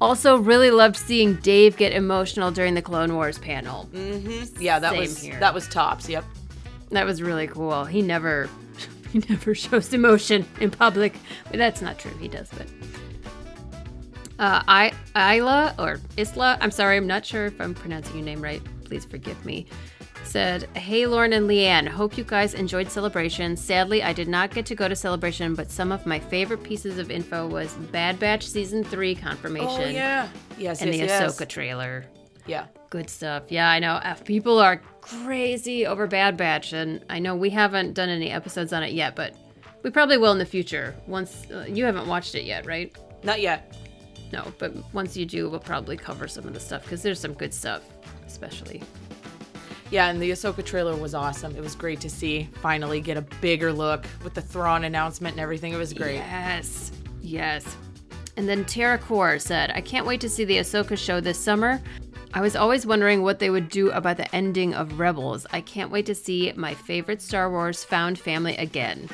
Also, 0.00 0.38
really 0.38 0.70
loved 0.70 0.96
seeing 0.96 1.34
Dave 1.36 1.76
get 1.76 1.92
emotional 1.92 2.50
during 2.50 2.74
the 2.74 2.82
Clone 2.82 3.14
Wars 3.14 3.38
panel. 3.38 3.88
Mm-hmm. 3.92 4.60
Yeah, 4.60 4.78
that 4.78 4.92
Same 4.92 5.00
was 5.00 5.18
here. 5.22 5.38
that 5.38 5.54
was 5.54 5.68
tops. 5.68 6.08
Yep. 6.08 6.24
That 6.90 7.06
was 7.06 7.22
really 7.22 7.46
cool. 7.46 7.84
He 7.84 8.02
never 8.02 8.48
he 9.12 9.20
never 9.28 9.54
shows 9.54 9.92
emotion 9.92 10.46
in 10.60 10.70
public. 10.70 11.14
But 11.50 11.58
that's 11.58 11.82
not 11.82 11.98
true. 11.98 12.16
He 12.18 12.28
does, 12.28 12.50
but 12.56 12.66
uh, 14.38 14.62
I 14.66 14.92
Isla 15.14 15.74
or 15.78 16.00
Isla, 16.16 16.58
I'm 16.60 16.70
sorry, 16.70 16.96
I'm 16.96 17.06
not 17.06 17.26
sure 17.26 17.46
if 17.46 17.60
I'm 17.60 17.74
pronouncing 17.74 18.16
your 18.16 18.24
name 18.24 18.40
right. 18.40 18.62
Please 18.84 19.04
forgive 19.04 19.44
me. 19.44 19.66
Said, 20.24 20.68
Hey 20.76 21.06
Lauren 21.06 21.32
and 21.32 21.48
Leanne, 21.48 21.86
hope 21.88 22.16
you 22.16 22.24
guys 22.24 22.54
enjoyed 22.54 22.90
Celebration. 22.90 23.56
Sadly, 23.56 24.02
I 24.02 24.12
did 24.12 24.28
not 24.28 24.50
get 24.50 24.64
to 24.66 24.74
go 24.74 24.88
to 24.88 24.96
Celebration, 24.96 25.54
but 25.54 25.70
some 25.70 25.92
of 25.92 26.06
my 26.06 26.18
favorite 26.18 26.62
pieces 26.62 26.98
of 26.98 27.10
info 27.10 27.46
was 27.46 27.74
Bad 27.92 28.18
Batch 28.18 28.46
Season 28.46 28.82
3 28.84 29.14
confirmation 29.14 29.68
Oh 29.68 29.88
yeah. 29.88 30.28
Yes. 30.56 30.80
and 30.80 30.94
yes, 30.94 31.00
the 31.00 31.06
yes. 31.06 31.36
Ahsoka 31.36 31.48
trailer. 31.48 32.04
Yeah. 32.50 32.66
Good 32.90 33.08
stuff. 33.08 33.44
Yeah, 33.48 33.70
I 33.70 33.78
know. 33.78 33.92
Uh, 33.92 34.14
People 34.24 34.58
are 34.58 34.82
crazy 35.00 35.86
over 35.86 36.08
Bad 36.08 36.36
Batch, 36.36 36.72
and 36.72 37.04
I 37.08 37.20
know 37.20 37.36
we 37.36 37.48
haven't 37.50 37.94
done 37.94 38.08
any 38.08 38.30
episodes 38.30 38.72
on 38.72 38.82
it 38.82 38.92
yet, 38.92 39.14
but 39.14 39.36
we 39.84 39.90
probably 39.90 40.18
will 40.18 40.32
in 40.32 40.38
the 40.38 40.44
future. 40.44 40.96
Once 41.06 41.46
uh, 41.52 41.64
you 41.68 41.84
haven't 41.84 42.08
watched 42.08 42.34
it 42.34 42.42
yet, 42.42 42.66
right? 42.66 42.94
Not 43.22 43.40
yet. 43.40 43.76
No, 44.32 44.52
but 44.58 44.74
once 44.92 45.16
you 45.16 45.26
do, 45.26 45.48
we'll 45.48 45.60
probably 45.60 45.96
cover 45.96 46.26
some 46.26 46.44
of 46.44 46.52
the 46.52 46.58
stuff 46.58 46.82
because 46.82 47.02
there's 47.02 47.20
some 47.20 47.34
good 47.34 47.54
stuff, 47.54 47.82
especially. 48.26 48.82
Yeah, 49.92 50.08
and 50.08 50.20
the 50.20 50.32
Ahsoka 50.32 50.64
trailer 50.64 50.96
was 50.96 51.14
awesome. 51.14 51.54
It 51.54 51.62
was 51.62 51.76
great 51.76 52.00
to 52.00 52.10
see 52.10 52.48
finally 52.60 53.00
get 53.00 53.16
a 53.16 53.22
bigger 53.40 53.72
look 53.72 54.06
with 54.24 54.34
the 54.34 54.42
Thrawn 54.42 54.82
announcement 54.84 55.34
and 55.34 55.40
everything. 55.40 55.72
It 55.72 55.78
was 55.78 55.92
great. 55.92 56.16
Yes, 56.16 56.90
yes. 57.20 57.76
And 58.36 58.48
then 58.48 58.64
Tara 58.64 58.98
Core 58.98 59.38
said, 59.38 59.70
I 59.74 59.80
can't 59.80 60.06
wait 60.06 60.20
to 60.22 60.28
see 60.28 60.44
the 60.44 60.58
Ahsoka 60.58 60.96
show 60.96 61.20
this 61.20 61.38
summer. 61.38 61.80
I 62.32 62.40
was 62.40 62.54
always 62.54 62.86
wondering 62.86 63.22
what 63.22 63.38
they 63.40 63.50
would 63.50 63.68
do 63.68 63.90
about 63.90 64.16
the 64.16 64.32
ending 64.34 64.72
of 64.74 64.98
Rebels. 65.00 65.46
I 65.52 65.60
can't 65.60 65.90
wait 65.90 66.06
to 66.06 66.14
see 66.14 66.52
my 66.56 66.74
favorite 66.74 67.20
Star 67.20 67.50
Wars 67.50 67.82
found 67.82 68.18
family 68.18 68.56
again. 68.56 69.08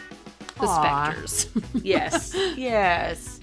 The 0.60 0.66
Aw. 0.66 1.12
Spectres. 1.12 1.48
Yes. 1.82 2.34
yes. 2.56 3.40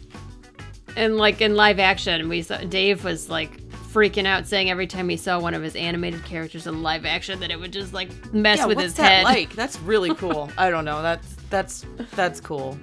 and 0.96 1.18
like 1.18 1.42
in 1.42 1.56
live 1.56 1.80
action, 1.80 2.30
we 2.30 2.42
saw 2.44 2.58
Dave 2.58 3.04
was 3.04 3.30
like 3.30 3.60
freaking 3.92 4.26
out 4.26 4.48
saying 4.48 4.70
every 4.72 4.88
time 4.88 5.08
he 5.10 5.18
saw 5.18 5.40
one 5.40 5.54
of 5.54 5.62
his 5.62 5.76
animated 5.76 6.24
characters 6.26 6.66
in 6.66 6.82
live 6.82 7.06
action 7.06 7.40
that 7.42 7.52
it 7.52 7.60
would 7.60 7.72
just 7.72 7.94
like 7.94 8.10
mess 8.34 8.58
Yeah, 8.60 8.66
with 8.66 8.78
what's 8.78 8.86
his 8.86 8.94
that 8.96 9.12
head. 9.12 9.24
like? 9.24 9.54
That's 9.54 9.80
really 9.82 10.14
cool. 10.16 10.50
I 10.58 10.70
don't 10.70 10.86
know. 10.86 11.02
That's 11.02 11.36
that's 11.50 11.86
that's 12.16 12.40
cool. 12.40 12.78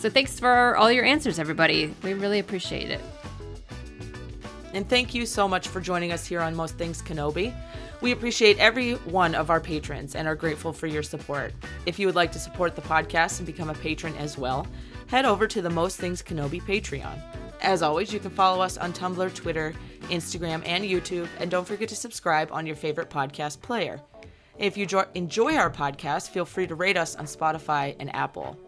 So 0.00 0.08
thanks 0.10 0.38
for 0.40 0.76
all 0.76 0.90
your 0.92 1.04
answers, 1.04 1.38
everybody. 1.38 1.94
We 2.02 2.14
really 2.14 2.38
appreciate 2.38 2.90
it. 2.90 3.00
And 4.74 4.88
thank 4.88 5.14
you 5.14 5.24
so 5.24 5.46
much 5.46 5.68
for 5.68 5.80
joining 5.80 6.10
us 6.10 6.26
here 6.26 6.40
on 6.40 6.56
Most 6.56 6.76
Things 6.76 7.00
Kenobi. 7.00 7.54
We 8.00 8.10
appreciate 8.10 8.58
every 8.58 8.94
one 8.94 9.36
of 9.36 9.48
our 9.48 9.60
patrons 9.60 10.16
and 10.16 10.26
are 10.26 10.34
grateful 10.34 10.72
for 10.72 10.88
your 10.88 11.04
support. 11.04 11.54
If 11.86 12.00
you 12.00 12.08
would 12.08 12.16
like 12.16 12.32
to 12.32 12.40
support 12.40 12.74
the 12.74 12.82
podcast 12.82 13.38
and 13.38 13.46
become 13.46 13.70
a 13.70 13.74
patron 13.74 14.16
as 14.16 14.36
well, 14.36 14.66
head 15.06 15.26
over 15.26 15.46
to 15.46 15.62
the 15.62 15.70
Most 15.70 15.98
Things 15.98 16.22
Kenobi 16.22 16.60
Patreon. 16.60 17.16
As 17.62 17.82
always, 17.82 18.12
you 18.12 18.18
can 18.18 18.32
follow 18.32 18.60
us 18.60 18.76
on 18.76 18.92
Tumblr, 18.92 19.32
Twitter, 19.32 19.74
Instagram, 20.08 20.60
and 20.66 20.82
YouTube, 20.82 21.28
and 21.38 21.52
don't 21.52 21.66
forget 21.66 21.88
to 21.90 21.96
subscribe 21.96 22.50
on 22.50 22.66
your 22.66 22.76
favorite 22.76 23.08
podcast 23.08 23.62
player. 23.62 24.00
If 24.58 24.76
you 24.76 24.86
jo- 24.86 25.06
enjoy 25.14 25.54
our 25.54 25.70
podcast, 25.70 26.30
feel 26.30 26.44
free 26.44 26.66
to 26.66 26.74
rate 26.74 26.96
us 26.96 27.14
on 27.14 27.26
Spotify 27.26 27.94
and 28.00 28.12
Apple. 28.14 28.58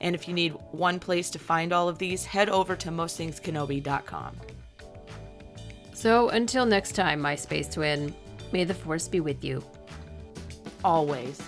And 0.00 0.14
if 0.14 0.28
you 0.28 0.34
need 0.34 0.54
one 0.70 1.00
place 1.00 1.30
to 1.30 1.38
find 1.38 1.72
all 1.72 1.88
of 1.88 1.98
these, 1.98 2.26
head 2.26 2.50
over 2.50 2.76
to 2.76 2.90
mostthingskenobi.com. 2.90 4.36
So 6.00 6.30
until 6.30 6.64
next 6.64 6.92
time, 6.92 7.20
my 7.20 7.34
space 7.34 7.68
twin, 7.68 8.14
may 8.52 8.64
the 8.64 8.72
force 8.72 9.06
be 9.06 9.20
with 9.20 9.44
you. 9.44 9.62
Always. 10.82 11.42